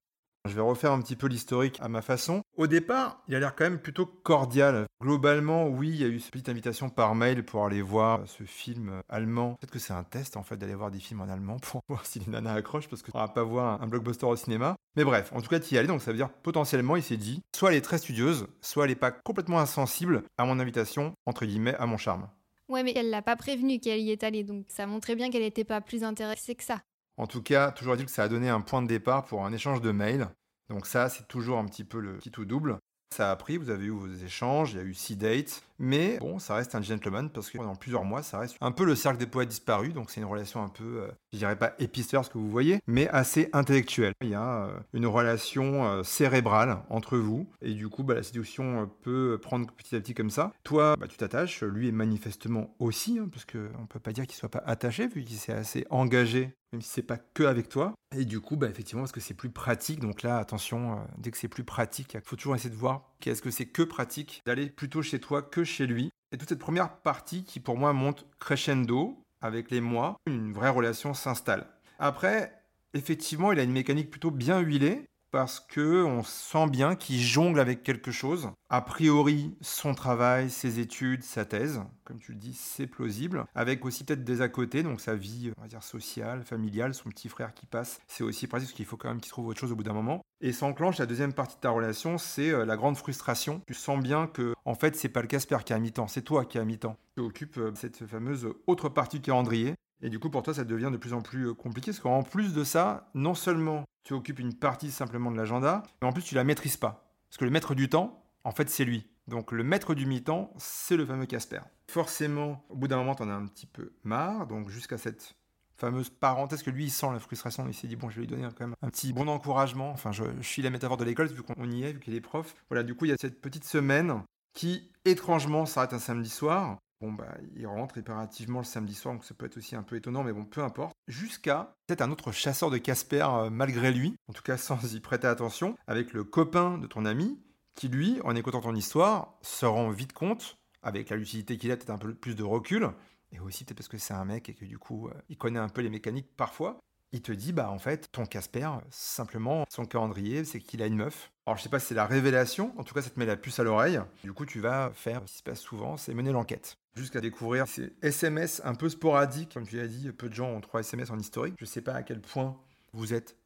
Je 0.49 0.55
vais 0.55 0.63
refaire 0.63 0.93
un 0.93 1.01
petit 1.01 1.17
peu 1.17 1.27
l'historique 1.27 1.79
à 1.81 1.89
ma 1.89 2.01
façon. 2.01 2.43
Au 2.57 2.67
départ, 2.67 3.23
il 3.29 3.35
a 3.35 3.39
l'air 3.39 3.55
quand 3.55 3.65
même 3.65 3.79
plutôt 3.79 4.07
cordial. 4.07 4.87
Globalement, 5.03 5.69
oui, 5.69 5.91
il 5.91 5.97
y 6.01 6.05
a 6.05 6.09
eu 6.09 6.21
cette 6.21 6.33
petite 6.33 6.49
invitation 6.49 6.89
par 6.89 7.15
mail 7.15 7.45
pour 7.45 7.67
aller 7.67 7.83
voir 7.83 8.27
ce 8.27 8.45
film 8.45 9.03
allemand. 9.09 9.55
Peut-être 9.61 9.71
que 9.71 9.79
c'est 9.79 9.93
un 9.93 10.05
test 10.05 10.37
en 10.37 10.43
fait 10.43 10.57
d'aller 10.57 10.75
voir 10.75 10.91
des 10.91 11.01
films 11.01 11.21
en 11.21 11.29
allemand 11.29 11.59
pour 11.59 11.83
voir 11.89 12.07
si 12.07 12.19
les 12.21 12.31
nanas 12.31 12.55
accrochent 12.55 12.89
parce 12.89 13.03
qu'on 13.03 13.19
va 13.19 13.29
pas 13.29 13.43
voir 13.43 13.83
un 13.83 13.87
blockbuster 13.87 14.27
au 14.27 14.37
cinéma. 14.37 14.77
Mais 14.97 15.05
bref, 15.05 15.31
en 15.35 15.43
tout 15.43 15.49
cas, 15.49 15.61
tu 15.61 15.75
y 15.75 15.79
allais, 15.79 15.87
donc 15.87 16.01
ça 16.01 16.11
veut 16.11 16.17
dire 16.17 16.31
potentiellement, 16.31 16.97
il 16.97 17.03
s'est 17.03 17.19
dit, 17.19 17.43
soit 17.55 17.71
elle 17.71 17.77
est 17.77 17.83
très 17.83 17.99
studieuse, 17.99 18.47
soit 18.63 18.85
elle 18.85 18.91
n'est 18.91 18.97
pas 18.97 19.11
complètement 19.11 19.61
insensible 19.61 20.23
à 20.39 20.45
mon 20.45 20.59
invitation, 20.59 21.13
entre 21.27 21.45
guillemets, 21.45 21.75
à 21.75 21.87
mon 21.87 21.99
charme. 21.99 22.29
Ouais, 22.69 22.83
mais 22.83 22.93
elle 22.97 23.11
l'a 23.11 23.23
pas 23.23 23.37
prévenu 23.37 23.79
qu'elle 23.81 24.01
y 24.01 24.11
est 24.11 24.25
allée, 24.25 24.45
donc 24.45 24.65
ça 24.69 24.87
montrait 24.87 25.15
bien 25.15 25.31
qu'elle 25.31 25.43
n'était 25.43 25.65
pas 25.65 25.81
plus 25.81 26.05
intéressée 26.05 26.55
que 26.55 26.65
ça. 26.65 26.81
En 27.19 27.27
tout 27.27 27.43
cas, 27.43 27.73
toujours 27.73 27.95
est-il 27.95 28.05
que 28.05 28.13
ça 28.13 28.23
a 28.23 28.29
donné 28.29 28.49
un 28.49 28.61
point 28.61 28.81
de 28.81 28.87
départ 28.87 29.25
pour 29.25 29.45
un 29.45 29.53
échange 29.53 29.81
de 29.81 29.91
mails. 29.91 30.29
Donc 30.69 30.87
ça, 30.87 31.09
c'est 31.09 31.27
toujours 31.29 31.59
un 31.59 31.65
petit 31.65 31.85
peu 31.85 32.01
le 32.01 32.19
petit 32.19 32.33
ou 32.39 32.45
double. 32.45 32.79
Ça 33.15 33.31
a 33.31 33.37
pris, 33.37 33.57
vous 33.57 33.71
avez 33.71 33.87
eu 33.87 33.91
vos 33.91 34.13
échanges, 34.13 34.73
il 34.73 34.77
y 34.77 34.81
a 34.81 34.85
eu 34.85 34.95
six 34.95 35.17
dates, 35.17 35.63
mais 35.79 36.19
bon, 36.19 36.39
ça 36.39 36.55
reste 36.55 36.75
un 36.75 36.83
gentleman 36.83 37.31
parce 37.31 37.51
que 37.51 37.59
pendant 37.59 37.77
plusieurs 37.77 38.05
mois, 38.05 38.23
ça 38.23 38.39
reste 38.39 38.57
un 38.61 38.73
peu 38.73 38.85
le 38.85 38.95
cercle 38.95 39.19
des 39.19 39.27
poètes 39.27 39.49
disparus, 39.49 39.95
donc 39.95 40.11
c'est 40.11 40.21
une 40.21 40.27
relation 40.27 40.63
un 40.63 40.69
peu, 40.69 41.03
euh, 41.03 41.09
je 41.33 41.39
dirais 41.39 41.57
pas 41.57 41.75
épistère 41.79 42.25
ce 42.25 42.31
que 42.31 42.39
vous 42.39 42.51
voyez, 42.51 42.81
mais 42.87 43.09
assez 43.09 43.49
intellectuelle. 43.53 44.13
Il 44.23 44.31
y 44.31 44.35
a 44.35 44.65
euh, 44.65 44.81
une 44.93 45.07
relation 45.07 45.85
euh, 45.85 46.03
cérébrale 46.03 46.83
entre 46.91 47.19
vous, 47.19 47.49
et 47.63 47.75
du 47.75 47.89
coup, 47.89 48.03
bah, 48.03 48.15
la 48.15 48.23
séduction 48.23 48.91
peut 49.03 49.39
prendre 49.41 49.71
petit 49.73 49.95
à 49.95 50.01
petit 50.01 50.15
comme 50.15 50.31
ça. 50.31 50.53
Toi, 50.65 50.97
bah, 50.97 51.07
tu 51.07 51.17
t'attaches, 51.17 51.63
lui 51.63 51.89
est 51.89 51.93
manifestement 51.93 52.75
aussi, 52.79 53.19
hein, 53.19 53.29
parce 53.31 53.45
qu'on 53.45 53.59
ne 53.59 53.87
peut 53.89 54.01
pas 54.01 54.13
dire 54.13 54.27
qu'il 54.27 54.37
soit 54.37 54.51
pas 54.51 54.63
attaché, 54.67 55.07
vu 55.07 55.23
qu'il 55.25 55.39
s'est 55.39 55.53
assez 55.53 55.87
engagé 55.91 56.55
même 56.73 56.83
si 56.83 56.91
c'est 56.91 57.03
pas 57.03 57.17
que 57.17 57.45
avec 57.45 57.71
toi. 57.71 57.95
Et 58.15 58.27
du 58.27 58.41
coup, 58.41 58.57
bah, 58.57 58.69
effectivement, 58.69 59.03
parce 59.03 59.13
que 59.13 59.21
c'est 59.21 59.33
plus 59.33 59.49
pratique. 59.49 60.01
Donc 60.01 60.23
là, 60.23 60.37
attention, 60.37 61.01
dès 61.17 61.31
que 61.31 61.39
c'est 61.39 61.49
plus 61.49 61.65
pratique, 61.65 62.13
il 62.15 62.21
faut 62.23 62.37
toujours 62.37 62.55
essayer 62.55 62.69
de 62.69 62.77
voir 62.77 63.08
qu'est-ce 63.21 63.43
que 63.43 63.51
c'est 63.51 63.67
que 63.67 63.83
pratique 63.83 64.43
d'aller 64.47 64.71
plutôt 64.71 65.03
chez 65.03 65.21
toi 65.21 65.43
que 65.43 65.65
chez 65.65 65.87
lui? 65.87 66.11
Et 66.33 66.39
toute 66.39 66.49
cette 66.49 66.59
première 66.59 66.99
partie 66.99 67.45
qui 67.45 67.61
pour 67.61 67.77
moi 67.77 67.93
monte 67.93 68.27
crescendo 68.39 69.23
avec 69.41 69.71
les 69.71 69.81
mois, 69.81 70.17
une 70.27 70.53
vraie 70.53 70.69
relation 70.69 71.15
s'installe. 71.15 71.67
Après, 71.99 72.53
effectivement, 72.95 73.53
il 73.53 73.61
a 73.61 73.63
une 73.63 73.73
mécanique 73.73 74.11
plutôt 74.11 74.31
bien 74.31 74.61
huilée 74.61 75.08
parce 75.31 75.61
que 75.61 76.05
on 76.05 76.23
sent 76.23 76.69
bien 76.69 76.95
qu'il 76.95 77.21
jongle 77.21 77.61
avec 77.61 77.83
quelque 77.83 78.11
chose. 78.11 78.51
A 78.71 78.83
priori, 78.83 79.57
son 79.61 79.95
travail, 79.95 80.51
ses 80.51 80.79
études, 80.79 81.23
sa 81.23 81.45
thèse, 81.45 81.81
comme 82.05 82.21
tu 82.21 82.33
le 82.33 82.39
dis, 82.39 82.55
c'est 82.55 82.87
plausible. 82.87 83.45
Avec 83.55 83.85
aussi 83.85 84.05
peut-être 84.05 84.25
des 84.25 84.43
à 84.43 84.49
côté, 84.49 84.83
donc 84.83 85.01
sa 85.01 85.15
vie, 85.15 85.53
sociale, 85.81 86.43
familiale, 86.43 86.95
son 86.95 87.11
petit 87.11 87.29
frère 87.29 87.55
qui 87.55 87.67
passe, 87.67 88.01
c'est 88.07 88.25
aussi 88.25 88.47
pratique 88.47 88.69
parce 88.69 88.77
qu'il 88.77 88.85
faut 88.85 88.97
quand 88.97 89.09
même 89.09 89.21
qu'il 89.21 89.31
trouve 89.31 89.47
autre 89.47 89.61
chose 89.61 89.73
au 89.73 89.77
bout 89.77 89.83
d'un 89.83 89.93
moment. 89.93 90.23
Et 90.41 90.53
s'enclenche 90.53 90.99
la 90.99 91.07
deuxième 91.07 91.33
partie 91.33 91.57
de 91.57 91.61
ta 91.61 91.71
relation, 91.71 92.19
c'est 92.19 92.51
euh, 92.51 92.65
la 92.65 92.77
grande 92.77 92.97
frustration. 92.97 93.61
Tu 93.67 93.75
sens 93.75 94.01
bien 94.01 94.27
que, 94.27 94.55
en 94.65 94.75
fait, 94.75 94.97
c'est 94.97 95.09
pas 95.09 95.21
le 95.21 95.27
Casper 95.27 95.59
qui 95.65 95.73
a 95.73 95.79
mi-temps, 95.79 96.09
c'est 96.09 96.23
toi 96.23 96.45
qui 96.45 96.59
as 96.59 96.65
mi-temps. 96.65 96.97
Tu 97.17 97.23
occupes 97.23 97.59
euh, 97.59 97.73
cette 97.75 98.07
fameuse 98.07 98.49
autre 98.67 98.89
partie 98.89 99.19
du 99.19 99.27
calendrier. 99.27 99.75
Et 100.01 100.11
du 100.11 100.19
coup, 100.19 100.31
pour 100.31 100.43
toi, 100.43 100.55
ça 100.55 100.65
devient 100.65 100.91
de 100.93 100.97
plus 100.97 101.13
en 101.13 101.21
plus 101.21 101.49
euh, 101.49 101.55
compliqué 101.55 101.91
parce 101.91 102.01
qu'en 102.01 102.23
plus 102.23 102.55
de 102.55 102.65
ça, 102.65 103.11
non 103.15 103.35
seulement 103.35 103.85
tu 104.05 104.15
occupes 104.15 104.39
une 104.39 104.55
partie 104.55 104.91
simplement 104.91 105.31
de 105.31 105.37
l'agenda, 105.37 105.83
mais 106.01 106.09
en 106.09 106.13
plus 106.13 106.23
tu 106.23 106.35
la 106.35 106.45
maîtrises 106.45 106.77
pas. 106.77 107.13
Parce 107.29 107.39
que 107.39 107.45
le 107.45 107.51
maître 107.51 107.75
du 107.75 107.89
temps, 107.89 108.25
en 108.45 108.53
fait, 108.53 108.71
c'est 108.71 108.85
lui. 108.85 109.07
Donc 109.27 109.53
le 109.53 109.63
maître 109.63 109.95
du 109.95 110.07
mi-temps, 110.07 110.53
c'est 110.57 110.97
le 110.97 111.05
fameux 111.05 111.27
Casper. 111.27 111.61
Forcément, 111.91 112.65
au 112.71 112.77
bout 112.77 112.89
d'un 112.89 112.97
moment, 112.97 113.15
tu 113.15 113.23
en 113.23 113.29
as 113.29 113.35
un 113.35 113.47
petit 113.47 113.67
peu 113.67 113.93
marre, 114.05 114.47
donc 114.47 114.71
jusqu'à 114.71 114.97
cette 114.97 115.37
fameuse 115.77 116.11
parenthèse 116.11 116.63
que 116.63 116.71
lui, 116.71 116.85
il 116.85 116.91
sent 116.91 117.09
la 117.13 117.21
frustration, 117.21 117.67
il 117.69 117.75
s'est 117.75 117.87
dit, 117.87 117.97
bon, 117.97 118.11
je 118.11 118.17
vais 118.17 118.23
lui 118.23 118.29
donner 118.29 118.49
quand 118.57 118.67
même 118.67 118.75
un 118.83 118.89
petit 118.89 119.13
bon 119.13 119.29
encouragement. 119.29 119.91
Enfin, 119.91 120.13
je, 120.13 120.25
suis 120.43 120.63
la 120.63 120.71
métaphore 120.71 120.97
de 120.97 121.05
l'école, 121.05 121.29
vu 121.29 121.43
qu'on 121.43 121.71
y 121.71 121.85
est, 121.85 121.93
vu 121.93 122.01
qu'il 122.01 122.15
est 122.15 122.21
prof. 122.21 122.55
Voilà, 122.69 122.83
du 122.83 122.95
coup, 122.95 123.05
il 123.05 123.11
y 123.11 123.13
a 123.13 123.17
cette 123.19 123.41
petite 123.41 123.65
semaine 123.65 124.23
qui, 124.55 124.91
étrangement, 125.05 125.67
s'arrête 125.67 125.93
un 125.93 125.99
samedi 125.99 126.31
soir. 126.31 126.79
Bon, 127.01 127.13
bah, 127.13 127.37
il 127.55 127.67
rentre 127.67 127.99
impérativement 127.99 128.59
le 128.59 128.65
samedi 128.65 128.95
soir, 128.95 129.15
donc 129.15 129.25
ça 129.25 129.33
peut 129.33 129.47
être 129.47 129.57
aussi 129.57 129.77
un 129.77 129.85
peu 129.85 129.95
étonnant, 129.97 130.25
mais 130.25 130.33
bon, 130.33 130.45
peu 130.45 130.63
importe. 130.63 130.97
Jusqu'à 131.07 131.77
peut-être 131.87 132.03
un 132.03 132.11
autre 132.11 132.33
chasseur 132.33 132.71
de 132.71 132.79
Casper, 132.79 133.27
euh, 133.31 133.51
malgré 133.51 133.93
lui, 133.93 134.17
en 134.27 134.33
tout 134.33 134.43
cas 134.43 134.57
sans 134.57 134.95
y 134.95 135.01
prêter 135.01 135.29
attention, 135.29 135.77
avec 135.87 136.13
le 136.13 136.25
copain 136.25 136.77
de 136.79 136.89
ton 136.89 137.05
ami, 137.05 137.41
qui 137.77 137.89
lui, 137.89 138.21
en 138.25 138.35
écoutant 138.35 138.61
ton 138.61 138.75
histoire, 138.75 139.39
se 139.43 139.65
rend 139.65 139.91
vite 139.91 140.13
compte, 140.13 140.59
avec 140.83 141.11
la 141.11 141.17
lucidité 141.17 141.57
qu'il 141.57 141.71
a, 141.71 141.77
peut-être 141.77 141.91
un 141.91 141.99
peu 141.99 142.15
plus 142.15 142.35
de 142.35 142.43
recul, 142.43 142.91
et 143.31 143.39
aussi 143.39 143.65
peut-être 143.65 143.77
parce 143.77 143.89
que 143.89 143.99
c'est 143.99 144.15
un 144.15 144.25
mec 144.25 144.49
et 144.49 144.55
que 144.55 144.65
du 144.65 144.79
coup, 144.79 145.07
euh, 145.09 145.15
il 145.29 145.39
connaît 145.39 145.61
un 145.61 145.69
peu 145.69 145.83
les 145.83 145.91
mécaniques 145.91 146.37
parfois, 146.37 146.81
il 147.13 147.23
te 147.23 147.33
dit, 147.33 147.53
bah 147.53 147.71
en 147.71 147.79
fait, 147.79 148.11
ton 148.13 148.27
Casper, 148.27 148.69
simplement, 148.91 149.65
son 149.69 149.87
calendrier, 149.87 150.45
c'est 150.45 150.61
qu'il 150.61 150.83
a 150.83 150.87
une 150.87 150.97
meuf. 150.97 151.31
Alors 151.47 151.57
je 151.57 151.63
sais 151.63 151.69
pas 151.69 151.81
si 151.81 151.87
c'est 151.87 151.95
la 151.95 152.07
révélation, 152.07 152.75
en 152.79 152.85
tout 152.85 152.95
cas 152.95 153.01
ça 153.01 153.11
te 153.11 153.19
met 153.19 153.25
la 153.25 153.37
puce 153.37 153.59
à 153.59 153.63
l'oreille. 153.63 154.01
Du 154.23 154.33
coup, 154.33 154.45
tu 154.45 154.61
vas 154.61 154.91
faire 154.95 155.23
ce 155.27 155.33
qui 155.33 155.39
se 155.39 155.43
passe 155.43 155.61
souvent, 155.61 155.97
c'est 155.97 156.13
mener 156.13 156.33
l'enquête. 156.33 156.77
Jusqu'à 156.95 157.21
découvrir 157.21 157.67
ces 157.67 157.93
SMS 158.03 158.61
un 158.65 158.75
peu 158.75 158.89
sporadiques, 158.89 159.55
comme 159.55 159.67
tu 159.67 159.77
l'as 159.77 159.87
dit, 159.87 160.11
peu 160.13 160.29
de 160.29 160.35
gens 160.35 160.51
ont 160.51 160.61
trois 160.61 160.81
SMS 160.81 161.11
en 161.11 161.19
historique. 161.19 161.55
Je 161.59 161.65
sais 161.65 161.81
pas 161.81 161.95
à 161.95 162.03
quel 162.03 162.21
point 162.21 162.57
vous 162.93 163.15
êtes 163.15 163.37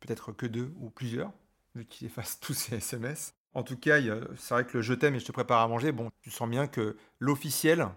peut-être 0.00 0.32
que 0.32 0.46
deux 0.46 0.72
ou 0.80 0.90
plusieurs, 0.90 1.32
vu 1.74 1.86
qu'ils 1.86 2.08
effacent 2.08 2.38
tous 2.40 2.54
ces 2.54 2.76
SMS. 2.76 3.32
En 3.54 3.62
tout 3.62 3.76
cas, 3.76 3.98
c'est 4.36 4.54
vrai 4.54 4.66
que 4.66 4.76
le 4.76 4.82
je 4.82 4.92
t'aime 4.92 5.14
et 5.14 5.20
je 5.20 5.24
te 5.24 5.32
prépare 5.32 5.62
à 5.62 5.68
manger, 5.68 5.90
bon, 5.92 6.10
tu 6.20 6.30
sens 6.30 6.48
bien 6.48 6.66
que 6.66 6.96
l'officiel, 7.18 7.88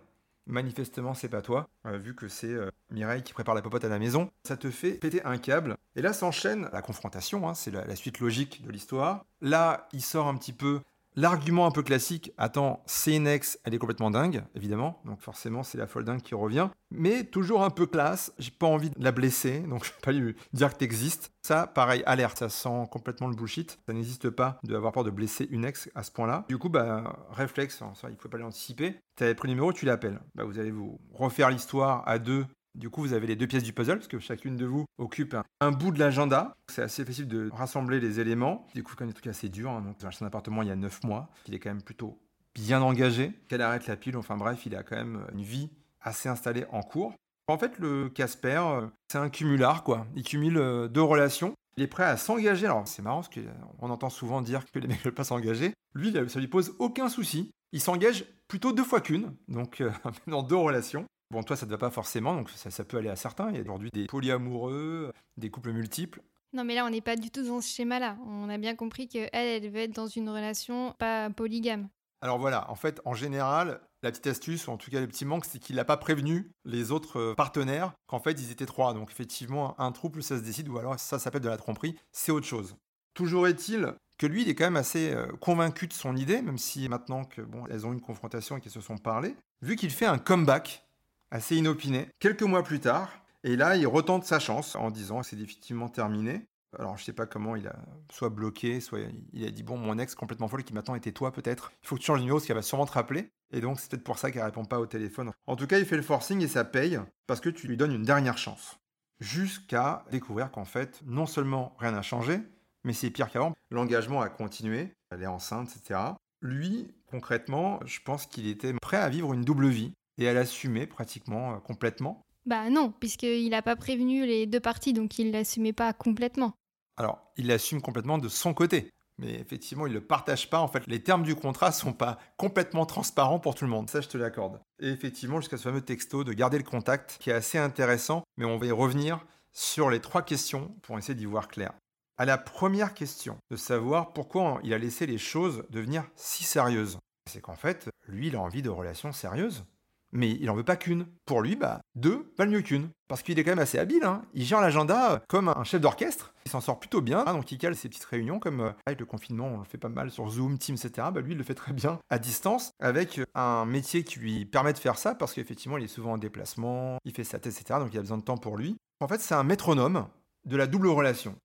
manifestement 0.46 1.14
c'est 1.14 1.30
pas 1.30 1.42
toi, 1.42 1.70
euh, 1.86 1.98
vu 1.98 2.16
que 2.16 2.28
c'est 2.28 2.48
euh, 2.48 2.70
Mireille 2.90 3.24
qui 3.24 3.34
prépare 3.34 3.56
la 3.56 3.62
popote 3.62 3.84
à 3.84 3.90
la 3.90 4.00
maison. 4.00 4.32
Ça 4.44 4.58
te 4.58 4.70
fait 4.70 4.94
péter 4.94 5.24
un 5.26 5.38
câble. 5.38 5.78
Et 5.96 6.02
là 6.02 6.14
s'enchaîne 6.14 6.70
la 6.72 6.82
confrontation, 6.82 7.48
hein, 7.48 7.54
c'est 7.54 7.72
la, 7.72 7.96
suite 7.96 8.20
logique 8.20 8.64
de 8.64 8.72
l'histoire. 8.72 9.26
Là, 9.42 9.88
il 9.94 10.02
sort 10.02 10.28
un 10.28 10.36
petit 10.36 10.54
peu 10.54 10.82
L'argument 11.16 11.66
un 11.66 11.72
peu 11.72 11.84
classique, 11.84 12.32
attends, 12.38 12.86
ex, 13.08 13.60
elle 13.66 13.74
est 13.74 13.78
complètement 13.78 14.12
dingue, 14.12 14.44
évidemment, 14.56 15.02
donc 15.04 15.20
forcément 15.20 15.62
c'est 15.62 15.78
la 15.78 15.86
folle 15.86 16.06
dingue 16.06 16.22
qui 16.22 16.36
revient, 16.36 16.70
mais 16.90 17.26
toujours 17.26 17.64
un 17.64 17.70
peu 17.70 17.86
classe, 17.86 18.34
j'ai 18.40 18.52
pas 18.52 18.68
envie 18.68 18.90
de 18.90 19.04
la 19.04 19.12
blesser, 19.12 19.60
donc 19.60 19.84
je 19.86 19.92
vais 19.92 20.00
pas 20.02 20.12
lui 20.14 20.36
dire 20.54 20.74
que 20.74 20.78
t'existes. 20.78 21.32
Ça, 21.44 21.68
pareil, 21.68 22.04
alerte, 22.06 22.38
ça 22.38 22.50
sent 22.50 22.88
complètement 22.92 23.28
le 23.28 23.36
bullshit, 23.36 23.80
ça 23.88 23.94
n'existe 23.94 24.30
pas 24.30 24.60
d'avoir 24.64 24.94
peur 24.94 25.04
de 25.04 25.10
blesser 25.10 25.48
une 25.50 25.66
ex 25.66 25.90
à 25.96 26.04
ce 26.04 26.12
point-là. 26.12 26.46
Du 26.48 26.58
coup, 26.58 26.70
bah, 26.70 27.26
réflexe, 27.32 27.84
ça, 27.96 28.10
il 28.10 28.16
faut 28.16 28.30
pas 28.30 28.38
l'anticiper, 28.38 28.96
t'avais 29.16 29.36
pris 29.36 29.48
le 29.48 29.56
numéro, 29.56 29.74
tu 29.74 29.86
l'appelles. 29.86 30.22
Bah, 30.36 30.44
vous 30.46 30.60
allez 30.60 30.72
vous 30.72 31.00
refaire 31.12 31.50
l'histoire 31.50 32.08
à 32.08 32.20
deux 32.20 32.46
du 32.76 32.90
coup, 32.90 33.02
vous 33.02 33.14
avez 33.14 33.28
les 33.28 33.36
deux 33.36 33.48
pièces 33.48 33.64
du 33.64 33.74
puzzle, 33.74 33.98
parce 33.98 34.08
que 34.08 34.20
chacune 34.20 34.56
de 34.56 34.66
vous 34.66 34.86
occupe 34.98 35.36
un, 35.60 35.72
bout 35.72 35.92
de 35.92 36.00
l'agenda. 36.00 36.56
C'est 36.68 36.82
assez 36.82 37.04
facile 37.04 37.28
de 37.28 37.50
rassembler 37.52 38.00
les 38.00 38.20
éléments. 38.20 38.66
Du 38.74 38.84
coup, 38.84 38.94
quand 38.96 39.06
même 39.06 39.10
des 39.10 39.14
trucs 39.14 39.28
assez 39.28 39.50
durs. 39.50 39.72
Hein. 39.72 39.82
Donc, 39.82 39.98
j'ai 40.00 40.08
acheté 40.08 40.24
un 40.24 40.28
appartement 40.28 40.62
il 40.62 40.70
y 40.70 40.72
a 40.72 40.76
9 40.76 41.04
mois. 41.04 41.30
Il 41.48 41.54
est 41.54 41.60
quand 41.60 41.70
même 41.70 41.82
plutôt 41.82 42.20
bien 42.56 42.82
engagé. 42.82 43.34
Qu'elle 43.48 43.62
arrête 43.62 43.88
la 43.88 43.98
pile. 43.98 44.18
Enfin 44.18 44.38
bref, 44.38 44.66
il 44.66 44.76
a 44.76 44.84
quand 44.84 44.96
même 44.96 45.26
une 45.34 45.42
vie 45.42 45.70
assez 46.02 46.30
installée 46.30 46.66
en 46.72 46.82
cours. 46.82 47.14
En 47.48 47.58
fait, 47.58 47.78
le 47.80 48.10
Casper, 48.10 48.62
euh, 48.64 48.88
c'est 49.12 49.18
un 49.18 49.30
cumulard, 49.30 49.84
quoi. 49.84 50.08
Il 50.16 50.24
cumule 50.24 50.58
euh, 50.58 50.88
deux 50.88 51.02
relations. 51.02 51.54
Il 51.78 51.84
est 51.84 51.88
prêt 51.88 52.04
à 52.04 52.16
s'engager. 52.16 52.66
Alors, 52.66 52.88
c'est 52.88 53.02
marrant, 53.02 53.22
parce 53.22 53.30
qu'on 53.30 53.90
entend 53.90 54.10
souvent 54.10 54.42
dire 54.42 54.64
que 54.72 54.80
les 54.80 54.88
mecs 54.88 55.00
ne 55.00 55.04
veulent 55.04 55.14
pas 55.14 55.24
s'engager. 55.24 55.74
Lui, 55.94 56.14
ça 56.30 56.40
lui 56.40 56.48
pose 56.48 56.76
aucun 56.80 57.10
souci. 57.10 57.52
Il 57.74 57.82
s'engage 57.82 58.26
plutôt 58.48 58.72
deux 58.72 58.84
fois 58.84 59.02
qu'une, 59.02 59.34
donc 59.48 59.82
euh, 59.82 59.92
dans 60.28 60.44
deux 60.44 60.56
relations. 60.56 61.06
Bon, 61.32 61.44
toi, 61.44 61.56
ça 61.56 61.66
ne 61.66 61.70
te 61.70 61.76
va 61.76 61.78
pas 61.78 61.90
forcément, 61.90 62.36
donc 62.36 62.50
ça, 62.50 62.84
peut 62.84 62.98
aller 62.98 63.08
à 63.08 63.16
certains. 63.16 63.52
Il 63.52 63.56
y 63.56 63.60
a 63.60 63.62
aujourd'hui 63.62 63.90
des 63.90 64.06
polyamoureux, 64.08 65.14
des 65.38 65.50
couples 65.50 65.72
multiples. 65.72 66.22
Non, 66.52 66.66
mais 66.66 66.76
là, 66.76 66.86
on 66.86 66.90
n'est 66.90 67.00
pas 67.00 67.16
du 67.16 67.32
tout 67.32 67.42
dans 67.42 67.62
ce 67.62 67.70
schéma-là. 67.70 68.18
On 68.28 68.50
a 68.50 68.58
bien 68.58 68.76
compris 68.76 69.08
qu'elle, 69.08 69.30
elle 69.32 69.70
veut 69.70 69.80
être 69.80 69.96
dans 69.96 70.08
une 70.08 70.30
relation 70.30 70.94
pas 71.00 71.30
polygame. 71.30 71.88
Alors 72.20 72.38
voilà, 72.38 72.70
en 72.70 72.76
fait, 72.76 73.00
en 73.06 73.14
général, 73.14 73.80
la 74.04 74.12
petite 74.12 74.28
astuce, 74.28 74.68
ou 74.68 74.72
en 74.72 74.78
tout 74.78 74.92
cas 74.92 75.00
le 75.00 75.08
petit 75.08 75.24
manque, 75.24 75.46
c'est 75.46 75.58
qu'il 75.58 75.78
n'a 75.78 75.86
pas 75.86 75.96
prévenu 75.96 76.52
les 76.66 76.92
autres 76.92 77.18
euh, 77.18 77.34
partenaires 77.34 77.94
qu'en 78.08 78.20
fait, 78.20 78.34
ils 78.34 78.52
étaient 78.52 78.66
trois. 78.66 78.94
Donc 78.94 79.10
effectivement, 79.10 79.80
un 79.80 79.94
trouble, 79.94 80.22
ça 80.22 80.38
se 80.38 80.44
décide, 80.44 80.68
ou 80.68 80.78
alors 80.78 81.00
ça 81.00 81.18
s'appelle 81.18 81.42
de 81.42 81.50
la 81.50 81.58
tromperie, 81.58 81.96
c'est 82.12 82.34
autre 82.34 82.46
chose. 82.46 82.76
Toujours 83.14 83.48
est-il 83.48 83.94
que 84.18 84.28
lui, 84.28 84.42
il 84.42 84.50
est 84.50 84.56
quand 84.56 84.66
même 84.66 84.76
assez 84.76 85.14
euh, 85.14 85.28
convaincu 85.40 85.88
de 85.88 85.94
son 85.94 86.18
idée, 86.18 86.42
même 86.42 86.58
si 86.58 86.90
maintenant 86.90 87.24
que 87.24 87.42
bon, 87.42 87.66
elles 87.70 87.88
ont 87.88 87.94
une 87.94 88.02
confrontation 88.02 88.58
et 88.58 88.60
qu'elles 88.60 88.72
se 88.74 88.82
sont 88.82 88.98
parlé, 88.98 89.36
vu 89.62 89.78
qu'il 89.78 89.92
fait 89.92 90.06
un 90.06 90.18
comeback 90.18 90.86
assez 91.32 91.56
inopiné. 91.56 92.10
Quelques 92.20 92.44
mois 92.44 92.64
plus 92.64 92.80
tard, 92.80 93.22
et 93.44 93.56
là, 93.56 93.76
il 93.76 93.88
retente 93.88 94.26
sa 94.26 94.40
chance 94.40 94.76
en 94.76 94.92
disant 94.92 95.24
c'est 95.24 95.36
définitivement 95.36 95.90
terminé. 95.90 96.46
Alors, 96.78 96.98
je 96.98 97.04
sais 97.04 97.14
pas 97.14 97.26
comment 97.26 97.56
il 97.56 97.68
a 97.68 97.76
soit 98.12 98.30
bloqué, 98.30 98.80
soit 98.80 99.00
il 99.34 99.46
a 99.46 99.52
dit 99.52 99.64
Bon, 99.64 99.78
mon 99.78 99.98
ex 99.98 100.16
complètement 100.16 100.48
folle 100.48 100.64
qui 100.64 100.74
m'attend 100.74 100.96
était 100.96 101.12
toi, 101.12 101.32
peut-être. 101.32 101.72
Il 101.84 101.88
faut 101.88 101.96
que 101.96 102.02
tu 102.02 102.06
changes 102.06 102.20
de 102.20 102.24
numéro 102.24 102.38
parce 102.38 102.48
qu'elle 102.48 102.56
va 102.56 102.62
sûrement 102.62 102.86
te 102.86 102.94
rappeler. 102.94 103.30
Et 103.54 103.60
donc, 103.60 103.80
c'est 103.80 103.90
peut-être 103.90 104.04
pour 104.04 104.18
ça 104.18 104.32
qu'elle 104.32 104.44
répond 104.44 104.64
pas 104.64 104.80
au 104.80 104.86
téléphone. 104.86 105.32
En 105.48 105.56
tout 105.56 105.68
cas, 105.68 105.80
il 105.80 105.86
fait 105.86 105.98
le 105.98 106.02
forcing 106.02 106.42
et 106.42 106.48
ça 106.48 106.64
paye 106.64 107.00
parce 107.28 107.42
que 107.42 107.50
tu 107.50 107.68
lui 107.68 107.76
donnes 107.76 107.92
une 107.92 108.04
dernière 108.04 108.38
chance. 108.38 108.78
Jusqu'à 109.20 110.06
découvrir 110.12 110.50
qu'en 110.52 110.66
fait, 110.66 111.02
non 111.06 111.26
seulement 111.26 111.76
rien 111.78 111.92
n'a 111.92 112.02
changé, 112.02 112.40
mais 112.84 112.94
c'est 112.94 113.10
pire 113.10 113.30
qu'avant. 113.30 113.54
L'engagement 113.70 114.22
a 114.22 114.30
continué, 114.30 114.94
elle 115.12 115.24
est 115.24 115.28
enceinte, 115.28 115.76
etc. 115.76 116.00
Lui, 116.42 116.92
concrètement, 117.08 117.80
je 117.86 118.00
pense 118.04 118.26
qu'il 118.26 118.48
était 118.48 118.74
prêt 118.82 118.98
à 118.98 119.10
vivre 119.10 119.34
une 119.34 119.44
double 119.44 119.68
vie 119.68 119.94
et 120.18 120.28
à 120.28 120.34
l'assumer 120.34 120.88
pratiquement 120.88 121.54
euh, 121.54 121.58
complètement 121.58 122.26
Bah 122.46 122.70
non, 122.70 122.92
puisqu'il 123.00 123.50
n'a 123.50 123.62
pas 123.62 123.76
prévenu 123.76 124.26
les 124.26 124.46
deux 124.46 124.60
parties, 124.60 124.94
donc 124.94 125.20
il 125.20 125.28
ne 125.28 125.34
l'assumait 125.34 125.74
pas 125.74 125.94
complètement. 125.94 126.54
Alors, 126.98 127.20
il 127.38 127.48
l'assume 127.48 127.82
complètement 127.82 128.18
de 128.18 128.30
son 128.30 128.54
côté. 128.54 128.92
Mais 129.18 129.40
effectivement, 129.40 129.86
il 129.86 129.90
ne 129.90 130.00
le 130.00 130.06
partage 130.06 130.50
pas. 130.50 130.60
En 130.60 130.68
fait, 130.68 130.88
les 130.88 131.04
termes 131.04 131.24
du 131.24 131.36
contrat 131.36 131.72
sont 131.72 131.94
pas 131.94 132.18
complètement 132.38 132.86
transparents 132.86 133.40
pour 133.40 133.54
tout 133.54 133.66
le 133.66 133.70
monde. 133.72 133.90
Ça, 133.90 134.02
je 134.02 134.08
te 134.08 134.18
l'accorde. 134.18 134.60
Et 134.80 134.90
effectivement, 134.90 135.40
jusqu'à 135.40 135.58
ce 135.58 135.64
fameux 135.64 135.82
texto 135.82 136.24
de 136.24 136.34
garder 136.34 136.58
le 136.58 136.64
contact, 136.64 137.18
qui 137.20 137.30
est 137.30 137.34
assez 137.34 137.58
intéressant, 137.58 138.24
mais 138.38 138.46
on 138.46 138.58
va 138.58 138.66
y 138.66 138.72
revenir 138.72 139.24
sur 139.52 139.90
les 139.90 140.00
trois 140.00 140.24
questions 140.24 140.76
pour 140.82 140.98
essayer 140.98 141.14
d'y 141.14 141.26
voir 141.26 141.50
clair. 141.50 141.74
À 142.18 142.26
la 142.26 142.38
première 142.38 142.94
question, 142.94 143.38
de 143.52 143.56
savoir 143.56 144.14
pourquoi 144.14 144.60
il 144.64 144.74
a 144.74 144.78
laissé 144.78 145.06
les 145.06 145.18
choses 145.18 145.66
devenir 145.70 146.04
si 146.16 146.44
sérieuses. 146.44 146.98
C'est 147.30 147.42
qu'en 147.42 147.56
fait, 147.56 147.90
lui, 148.08 148.28
il 148.28 148.36
a 148.36 148.42
envie 148.42 148.62
de 148.62 148.70
relations 148.70 149.12
sérieuses 149.12 149.66
mais 150.12 150.32
il 150.32 150.46
n'en 150.46 150.56
veut 150.56 150.64
pas 150.64 150.76
qu'une. 150.76 151.08
Pour 151.26 151.42
lui, 151.42 151.56
bah, 151.56 151.82
deux 151.96 152.32
valent 152.38 152.52
mieux 152.52 152.62
qu'une. 152.62 152.90
Parce 153.08 153.24
qu'il 153.24 153.38
est 153.38 153.44
quand 153.44 153.52
même 153.52 153.60
assez 153.60 153.78
habile, 153.78 154.06
hein. 154.06 154.22
il 154.34 154.46
gère 154.46 154.62
l'agenda 154.62 155.22
comme 155.28 155.50
un 155.50 155.66
chef 155.66 155.82
d'orchestre, 155.82 156.34
il 156.46 156.52
s'en 156.52 156.62
sort 156.62 156.80
plutôt 156.80 157.02
bien, 157.02 157.26
hein. 157.28 157.34
donc 157.34 157.52
il 157.52 157.58
cale 157.58 157.76
ses 157.76 157.90
petites 157.90 158.06
réunions, 158.06 158.40
comme 158.40 158.62
euh, 158.62 158.72
avec 158.86 159.02
le 159.02 159.06
confinement, 159.06 159.48
on 159.48 159.58
le 159.58 159.66
fait 159.66 159.78
pas 159.78 159.90
mal 159.90 160.12
sur 160.12 160.30
Zoom, 160.30 160.58
Teams, 160.58 160.78
etc. 160.78 161.10
Bah, 161.14 161.20
lui, 161.20 161.34
il 161.34 161.38
le 161.38 161.44
fait 161.44 161.54
très 161.54 161.74
bien 161.74 162.00
à 162.10 162.20
distance, 162.20 162.72
avec 162.80 163.20
un 163.36 163.66
métier 163.66 164.06
qui 164.06 164.20
lui 164.20 164.46
permet 164.46 164.72
de 164.72 164.78
faire 164.78 164.98
ça, 164.98 165.14
parce 165.14 165.34
qu'effectivement, 165.34 165.78
il 165.78 165.84
est 165.84 165.90
souvent 165.90 166.14
en 166.14 166.18
déplacement, 166.18 167.00
il 167.04 167.14
fait 167.14 167.26
sa 167.26 167.38
tête, 167.38 167.54
etc. 167.60 167.80
Donc 167.82 167.90
il 167.94 167.98
a 167.98 168.02
besoin 168.02 168.18
de 168.18 168.24
temps 168.24 168.38
pour 168.38 168.56
lui. 168.56 168.78
En 169.02 169.10
fait, 169.10 169.20
c'est 169.20 169.36
un 169.36 169.44
métronome 169.44 170.08
de 170.46 170.56
la 170.56 170.68
double 170.68 170.88
relation. 170.88 171.36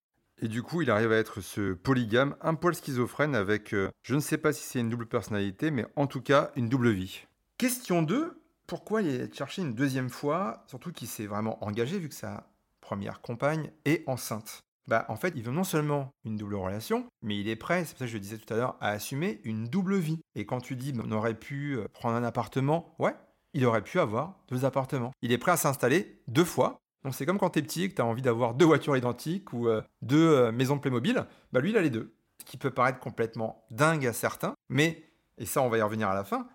Et 0.40 0.48
du 0.48 0.62
coup, 0.62 0.83
il 0.83 0.90
arrive 0.90 1.12
à 1.12 1.16
être 1.16 1.40
ce 1.40 1.72
polygame, 1.72 2.37
un 2.42 2.55
poil 2.55 2.74
schizophrène 2.74 3.35
avec, 3.35 3.72
euh, 3.72 3.88
je 4.02 4.14
ne 4.14 4.20
sais 4.20 4.37
pas 4.37 4.52
si 4.52 4.62
c'est 4.62 4.81
une 4.81 4.90
double 4.90 5.07
personnalité, 5.07 5.70
mais 5.70 5.87
en 5.96 6.07
tout 6.07 6.20
cas, 6.20 6.52
une 6.57 6.68
double 6.68 6.90
vie. 6.90 7.26
Question 7.57 8.02
2, 8.02 8.38
pourquoi 8.66 9.02
il 9.02 9.09
est 9.09 9.35
cherché 9.35 9.62
une 9.62 9.74
deuxième 9.74 10.11
fois, 10.11 10.64
surtout 10.66 10.92
qu'il 10.92 11.09
s'est 11.09 11.26
vraiment 11.26 11.62
engagé 11.64 11.98
vu 11.98 12.09
que 12.09 12.14
sa 12.14 12.48
première 12.81 13.20
compagne 13.20 13.70
est 13.85 14.02
enceinte 14.09 14.62
bah, 14.88 15.05
en 15.09 15.16
fait, 15.16 15.33
il 15.35 15.42
veut 15.42 15.52
non 15.52 15.64
seulement 15.64 16.14
une 16.24 16.37
double 16.37 16.55
relation, 16.55 17.07
mais 17.22 17.38
il 17.38 17.48
est 17.48 17.57
prêt, 17.57 17.85
c'est 17.85 17.92
pour 17.92 17.98
ça 18.00 18.05
que 18.05 18.11
je 18.11 18.18
disais 18.18 18.38
tout 18.38 18.52
à 18.52 18.57
l'heure, 18.57 18.76
à 18.81 18.90
assumer 18.90 19.40
une 19.44 19.66
double 19.66 19.96
vie. 19.96 20.20
Et 20.35 20.46
quand 20.46 20.61
tu 20.61 20.76
dis 20.76 20.92
on 21.05 21.11
aurait 21.11 21.35
pu 21.35 21.76
euh, 21.76 21.87
prendre 21.92 22.14
un 22.14 22.22
appartement, 22.22 22.94
ouais, 22.98 23.14
il 23.52 23.64
aurait 23.66 23.83
pu 23.83 23.98
avoir 23.98 24.38
deux 24.48 24.64
appartements. 24.64 25.12
Il 25.22 25.33
est 25.33 25.38
prêt 25.38 25.52
à 25.52 25.57
s'installer 25.57 26.22
deux 26.29 26.44
fois. 26.44 26.79
Donc 27.05 27.14
c'est 27.14 27.26
comme 27.26 27.38
quand 27.38 27.50
t'es 27.50 27.62
petit 27.62 27.85
et 27.85 27.88
que 27.88 27.94
t'as 27.94 28.05
envie 28.05 28.22
d'avoir 28.22 28.55
deux 28.55 28.64
voitures 28.64 28.96
identiques 28.96 29.52
ou 29.52 29.68
euh, 29.68 29.83
deux 30.02 30.29
euh, 30.29 30.52
maisons 30.52 30.79
Playmobil, 30.79 31.24
bah 31.52 31.61
lui 31.61 31.70
il 31.70 31.76
a 31.76 31.83
les 31.83 31.90
deux. 31.90 32.14
Ce 32.40 32.44
qui 32.44 32.57
peut 32.57 32.70
paraître 32.70 33.00
complètement 33.00 33.64
dingue 33.70 34.07
à 34.07 34.12
certains, 34.12 34.55
mais, 34.68 35.02
et 35.38 35.46
ça 35.46 35.62
on 35.62 35.68
va 35.68 35.79
y 35.79 35.83
revenir 35.83 36.09
à 36.09 36.14
la 36.14 36.24
fin, 36.24 36.48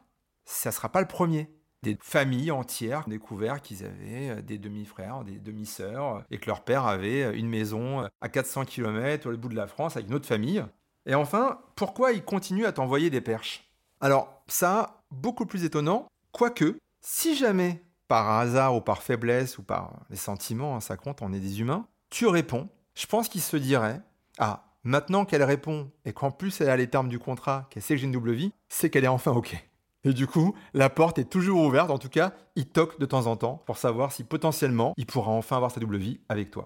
ça 0.46 0.72
sera 0.72 0.90
pas 0.90 1.02
le 1.02 1.08
premier 1.08 1.50
des 1.84 1.98
familles 2.02 2.52
entières 2.52 3.04
ont 3.08 3.10
découvert 3.10 3.62
qu'ils 3.62 3.84
avaient 3.84 4.30
euh, 4.30 4.42
des 4.42 4.58
demi-frères, 4.58 5.24
des 5.24 5.40
demi-sœurs, 5.40 6.24
et 6.30 6.38
que 6.38 6.48
leur 6.48 6.64
père 6.64 6.86
avait 6.86 7.24
euh, 7.24 7.36
une 7.36 7.50
maison 7.50 8.02
euh, 8.02 8.08
à 8.22 8.30
400 8.30 8.66
km 8.66 9.32
au 9.32 9.38
bout 9.38 9.50
de 9.50 9.56
la 9.56 9.68
France 9.68 9.96
avec 9.96 10.08
une 10.08 10.16
autre 10.16 10.28
famille. 10.28 10.64
Et 11.06 11.16
enfin, 11.16 11.60
pourquoi 11.76 12.12
ils 12.12 12.24
continuent 12.24 12.66
à 12.66 12.72
t'envoyer 12.72 13.10
des 13.10 13.22
perches? 13.22 13.72
Alors, 14.00 14.44
ça, 14.48 15.02
beaucoup 15.10 15.46
plus 15.46 15.64
étonnant, 15.64 16.08
quoique, 16.32 16.78
si 17.02 17.36
jamais, 17.36 17.82
par 18.08 18.30
hasard 18.30 18.76
ou 18.76 18.82
par 18.82 19.02
faiblesse 19.02 19.58
ou 19.58 19.64
par 19.64 20.02
les 20.10 20.18
sentiments, 20.18 20.76
hein, 20.76 20.82
ça 20.82 20.98
compte, 20.98 21.22
on 21.22 21.34
est 21.34 21.40
des 21.40 21.62
humains, 21.62 21.88
tu 22.10 22.28
réponds, 22.28 22.70
je 22.94 23.08
pense 23.08 23.30
qu'ils 23.30 23.42
se 23.42 23.58
diraient, 23.58 24.02
ah, 24.38 24.66
maintenant 24.84 25.26
qu'elle 25.26 25.44
répond 25.44 25.90
et 26.06 26.14
qu'en 26.14 26.30
plus 26.32 26.62
elle 26.62 26.70
a 26.70 26.78
les 26.78 26.90
termes 26.90 27.10
du 27.10 27.20
contrat, 27.20 27.68
qu'elle 27.70 27.82
sait 27.82 27.96
que 27.96 28.02
j'ai 28.02 28.06
une 28.06 28.12
double 28.12 28.34
vie, 28.34 28.54
c'est 28.70 28.90
qu'elle 28.90 29.06
est 29.06 29.08
enfin 29.08 29.32
OK. 29.32 29.56
Et 30.04 30.14
du 30.14 30.28
coup, 30.28 30.56
la 30.74 30.90
porte 30.90 31.20
est 31.20 31.30
toujours 31.30 31.62
ouverte. 31.62 31.92
En 31.92 32.00
tout 32.00 32.10
cas, 32.10 32.34
il 32.56 32.68
toque 32.68 33.00
de 33.00 33.06
temps 33.06 33.28
en 33.28 33.36
temps 33.36 33.62
pour 33.66 33.78
savoir 33.78 34.12
si 34.12 34.24
potentiellement 34.24 34.94
il 34.98 35.06
pourra 35.06 35.32
enfin 35.32 35.58
avoir 35.58 35.72
sa 35.72 35.80
double 35.80 35.98
vie 35.98 36.20
avec 36.28 36.52
toi. 36.52 36.66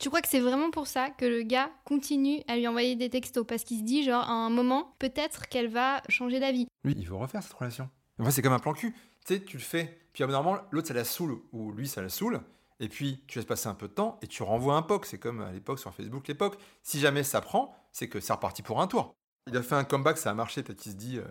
Tu 0.00 0.08
crois 0.08 0.20
que 0.20 0.28
c'est 0.28 0.40
vraiment 0.40 0.70
pour 0.70 0.88
ça 0.88 1.10
que 1.10 1.24
le 1.24 1.42
gars 1.42 1.70
continue 1.84 2.42
à 2.48 2.56
lui 2.56 2.66
envoyer 2.66 2.96
des 2.96 3.08
textos? 3.08 3.46
Parce 3.46 3.62
qu'il 3.62 3.78
se 3.78 3.84
dit, 3.84 4.02
genre, 4.02 4.28
à 4.28 4.32
un 4.32 4.50
moment, 4.50 4.96
peut-être 4.98 5.48
qu'elle 5.48 5.68
va 5.68 6.02
changer 6.08 6.40
d'avis. 6.40 6.66
Lui, 6.82 6.94
il 6.98 7.06
veut 7.06 7.14
refaire 7.14 7.40
cette 7.42 7.52
relation. 7.52 7.88
Enfin, 8.18 8.32
c'est 8.32 8.42
comme 8.42 8.52
un 8.52 8.58
plan 8.58 8.72
cul. 8.72 8.92
Tu 9.24 9.34
sais, 9.34 9.44
tu 9.44 9.58
le 9.58 9.62
fais. 9.62 10.00
Puis, 10.12 10.24
normalement, 10.24 10.60
l'autre, 10.72 10.88
ça 10.88 10.94
la 10.94 11.04
saoule. 11.04 11.38
Ou 11.52 11.70
lui, 11.70 11.86
ça 11.86 12.02
la 12.02 12.08
saoule. 12.08 12.40
Et 12.80 12.88
puis, 12.88 13.22
tu 13.28 13.38
laisses 13.38 13.46
passer 13.46 13.68
un 13.68 13.74
peu 13.74 13.86
de 13.86 13.92
temps 13.92 14.18
et 14.22 14.26
tu 14.26 14.42
renvoies 14.42 14.74
un 14.74 14.82
POC. 14.82 15.06
C'est 15.06 15.18
comme 15.18 15.40
à 15.40 15.52
l'époque 15.52 15.78
sur 15.78 15.94
Facebook, 15.94 16.26
l'époque. 16.26 16.58
Si 16.82 16.98
jamais 16.98 17.22
ça 17.22 17.40
prend, 17.40 17.72
c'est 17.92 18.08
que 18.08 18.18
c'est 18.18 18.32
reparti 18.32 18.62
pour 18.62 18.80
un 18.80 18.88
tour. 18.88 19.14
Il 19.46 19.56
a 19.56 19.62
fait 19.62 19.76
un 19.76 19.84
comeback, 19.84 20.18
ça 20.18 20.30
a 20.30 20.34
marché. 20.34 20.64
Peut-être 20.64 20.80
qu'il 20.80 20.90
se 20.90 20.96
dit, 20.96 21.18
euh, 21.18 21.24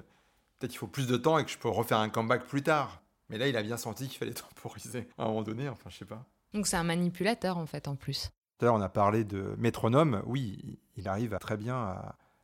peut-être 0.61 0.71
qu'il 0.71 0.79
faut 0.79 0.87
plus 0.87 1.07
de 1.07 1.17
temps 1.17 1.39
et 1.39 1.43
que 1.43 1.51
je 1.51 1.57
peux 1.57 1.69
refaire 1.69 1.97
un 1.97 2.09
comeback 2.09 2.45
plus 2.45 2.61
tard. 2.61 3.01
Mais 3.29 3.37
là, 3.37 3.47
il 3.47 3.57
a 3.57 3.63
bien 3.63 3.77
senti 3.77 4.07
qu'il 4.07 4.17
fallait 4.17 4.33
temporiser 4.55 5.07
à 5.17 5.23
un 5.23 5.27
moment 5.27 5.41
donné, 5.41 5.67
enfin, 5.67 5.89
je 5.89 5.97
sais 5.97 6.05
pas. 6.05 6.23
Donc 6.53 6.67
c'est 6.67 6.77
un 6.77 6.83
manipulateur, 6.83 7.57
en 7.57 7.65
fait, 7.65 7.87
en 7.87 7.95
plus. 7.95 8.29
Tout 8.57 8.65
à 8.65 8.67
l'heure, 8.67 8.75
on 8.75 8.81
a 8.81 8.89
parlé 8.89 9.23
de 9.23 9.55
métronome. 9.57 10.21
Oui, 10.25 10.79
il 10.95 11.07
arrive 11.07 11.37
très 11.39 11.57
bien 11.57 11.75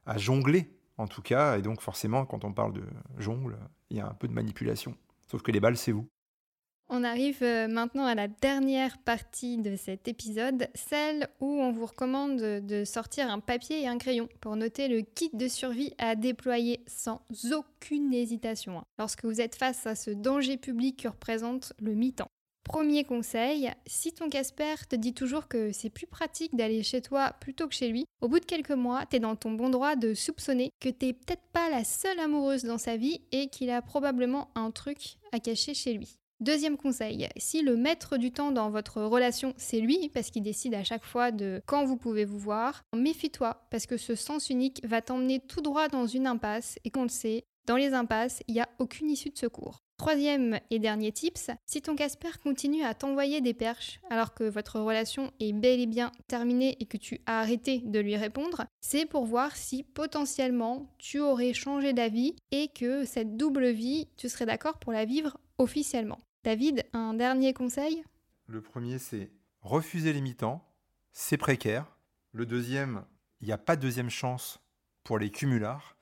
à, 0.05 0.17
jongler, 0.17 0.73
en 0.97 1.07
tout 1.07 1.21
cas. 1.21 1.57
Et 1.57 1.61
donc, 1.61 1.81
forcément, 1.81 2.25
quand 2.25 2.43
on 2.43 2.53
parle 2.53 2.73
de 2.73 2.83
jongle, 3.17 3.57
il 3.89 3.97
y 3.97 3.99
a 3.99 4.07
un 4.07 4.13
peu 4.13 4.27
de 4.27 4.33
manipulation. 4.33 4.95
Sauf 5.29 5.41
que 5.43 5.51
les 5.51 5.59
balles, 5.59 5.77
c'est 5.77 5.91
vous. 5.91 6.07
On 6.89 7.03
arrive 7.03 7.43
euh, 7.43 7.67
maintenant 7.67 8.05
à 8.05 8.15
la 8.15 8.29
dernière 8.29 8.97
partie 8.99 9.57
de 9.57 9.75
cet 9.75 10.07
épisode, 10.07 10.69
celle 10.73 11.27
où 11.41 11.47
on 11.47 11.73
vous 11.73 11.85
recommande 11.85 12.37
de 12.37 12.85
sortir 12.85 13.29
un 13.29 13.41
papier 13.41 13.81
et 13.81 13.87
un 13.87 13.97
crayon 13.97 14.29
pour 14.39 14.55
noter 14.55 14.87
le 14.87 15.01
kit 15.01 15.29
de 15.33 15.49
survie 15.49 15.93
à 15.97 16.15
déployer 16.15 16.79
sans 16.87 17.21
aucune 17.51 18.13
hésitation 18.13 18.79
hein, 18.79 18.83
lorsque 18.97 19.25
vous 19.25 19.41
êtes 19.41 19.55
face 19.55 19.85
à 19.85 19.95
ce 19.95 20.11
danger 20.11 20.55
public 20.55 21.03
que 21.03 21.09
représente 21.09 21.73
le 21.81 21.93
mi-temps. 21.93 22.31
Premier 22.63 23.03
conseil, 23.03 23.69
si 23.85 24.13
ton 24.13 24.29
Casper 24.29 24.75
te 24.89 24.95
dit 24.95 25.13
toujours 25.13 25.49
que 25.49 25.73
c'est 25.73 25.89
plus 25.89 26.07
pratique 26.07 26.55
d'aller 26.55 26.83
chez 26.83 27.01
toi 27.01 27.33
plutôt 27.41 27.67
que 27.67 27.75
chez 27.75 27.89
lui, 27.89 28.05
au 28.21 28.29
bout 28.29 28.39
de 28.39 28.45
quelques 28.45 28.71
mois, 28.71 29.05
t'es 29.05 29.19
dans 29.19 29.35
ton 29.35 29.51
bon 29.51 29.69
droit 29.69 29.97
de 29.97 30.13
soupçonner 30.13 30.71
que 30.79 30.89
t'es 30.89 31.11
peut-être 31.11 31.47
pas 31.51 31.69
la 31.69 31.83
seule 31.83 32.19
amoureuse 32.19 32.63
dans 32.63 32.77
sa 32.77 32.95
vie 32.95 33.21
et 33.33 33.47
qu'il 33.47 33.71
a 33.71 33.81
probablement 33.81 34.49
un 34.55 34.71
truc 34.71 35.17
à 35.33 35.39
cacher 35.39 35.73
chez 35.73 35.93
lui. 35.93 36.17
Deuxième 36.39 36.77
conseil, 36.77 37.27
si 37.37 37.63
le 37.63 37.75
maître 37.75 38.17
du 38.17 38.31
temps 38.31 38.51
dans 38.51 38.69
votre 38.69 39.01
relation, 39.01 39.55
c'est 39.57 39.79
lui, 39.79 40.09
parce 40.09 40.29
qu'il 40.29 40.43
décide 40.43 40.75
à 40.75 40.83
chaque 40.83 41.03
fois 41.03 41.31
de 41.31 41.63
quand 41.65 41.83
vous 41.83 41.97
pouvez 41.97 42.25
vous 42.25 42.37
voir, 42.37 42.83
méfie-toi, 42.95 43.65
parce 43.71 43.87
que 43.87 43.97
ce 43.97 44.13
sens 44.13 44.51
unique 44.51 44.85
va 44.85 45.01
t'emmener 45.01 45.39
tout 45.39 45.61
droit 45.61 45.87
dans 45.87 46.05
une 46.05 46.27
impasse, 46.27 46.77
et 46.83 46.91
qu'on 46.91 47.03
le 47.03 47.09
sait, 47.09 47.43
dans 47.65 47.75
les 47.75 47.95
impasses, 47.95 48.43
il 48.47 48.53
n'y 48.53 48.61
a 48.61 48.69
aucune 48.77 49.09
issue 49.09 49.31
de 49.31 49.37
secours. 49.37 49.86
Troisième 49.97 50.59
et 50.69 50.77
dernier 50.77 51.11
tips, 51.11 51.49
si 51.65 51.81
ton 51.81 51.95
Casper 51.95 52.29
continue 52.43 52.83
à 52.83 52.93
t'envoyer 52.93 53.41
des 53.41 53.55
perches 53.55 53.99
alors 54.11 54.35
que 54.35 54.43
votre 54.43 54.79
relation 54.79 55.31
est 55.39 55.53
bel 55.53 55.79
et 55.79 55.87
bien 55.87 56.11
terminée 56.27 56.77
et 56.79 56.85
que 56.85 56.97
tu 56.97 57.19
as 57.25 57.39
arrêté 57.39 57.79
de 57.79 57.99
lui 57.99 58.15
répondre, 58.15 58.65
c'est 58.79 59.07
pour 59.07 59.25
voir 59.25 59.55
si 59.55 59.81
potentiellement 59.81 60.93
tu 60.99 61.19
aurais 61.19 61.53
changé 61.53 61.93
d'avis 61.93 62.35
et 62.51 62.67
que 62.67 63.05
cette 63.05 63.37
double 63.37 63.69
vie, 63.71 64.07
tu 64.17 64.29
serais 64.29 64.45
d'accord 64.45 64.77
pour 64.77 64.93
la 64.93 65.03
vivre 65.03 65.39
officiellement. 65.57 66.19
David, 66.43 66.85
un 66.93 67.15
dernier 67.15 67.55
conseil? 67.55 68.03
Le 68.45 68.61
premier, 68.61 68.99
c'est 68.99 69.31
refuser 69.61 70.13
les 70.13 70.21
mi-temps, 70.21 70.63
c'est 71.11 71.37
précaire. 71.37 71.97
Le 72.33 72.45
deuxième, 72.45 73.03
il 73.41 73.47
n'y 73.47 73.53
a 73.53 73.57
pas 73.57 73.75
de 73.75 73.81
deuxième 73.81 74.11
chance 74.11 74.59
pour 75.03 75.17
les 75.17 75.31
cumulards. 75.31 75.96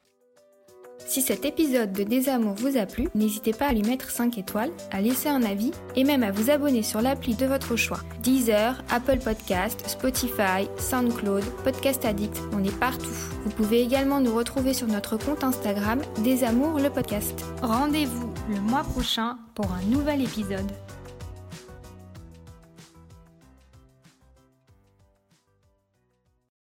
Si 0.97 1.21
cet 1.21 1.45
épisode 1.45 1.93
de 1.93 2.03
Désamour 2.03 2.55
vous 2.55 2.77
a 2.77 2.86
plu, 2.86 3.10
n'hésitez 3.15 3.53
pas 3.53 3.67
à 3.67 3.73
lui 3.73 3.84
mettre 3.84 4.10
5 4.10 4.38
étoiles, 4.38 4.71
à 4.91 5.01
laisser 5.01 5.29
un 5.29 5.43
avis 5.43 5.71
et 5.95 6.03
même 6.03 6.23
à 6.23 6.31
vous 6.31 6.49
abonner 6.49 6.84
sur 6.84 7.01
l'appli 7.01 7.36
de 7.36 7.45
votre 7.45 7.75
choix. 7.75 7.99
Deezer, 8.23 8.84
Apple 8.89 9.19
Podcast, 9.19 9.84
Spotify, 9.88 10.67
SoundCloud, 10.77 11.43
Podcast 11.63 12.05
Addict, 12.05 12.38
on 12.53 12.63
est 12.63 12.77
partout. 12.79 13.05
Vous 13.43 13.51
pouvez 13.51 13.81
également 13.81 14.19
nous 14.19 14.36
retrouver 14.36 14.73
sur 14.73 14.88
notre 14.88 15.17
compte 15.17 15.43
Instagram 15.43 16.01
Désamour 16.23 16.79
le 16.79 16.89
podcast. 16.89 17.45
Rendez-vous 17.62 18.34
le 18.49 18.60
mois 18.60 18.84
prochain 18.84 19.38
pour 19.53 19.71
un 19.71 19.81
nouvel 19.89 20.21
épisode. 20.21 20.71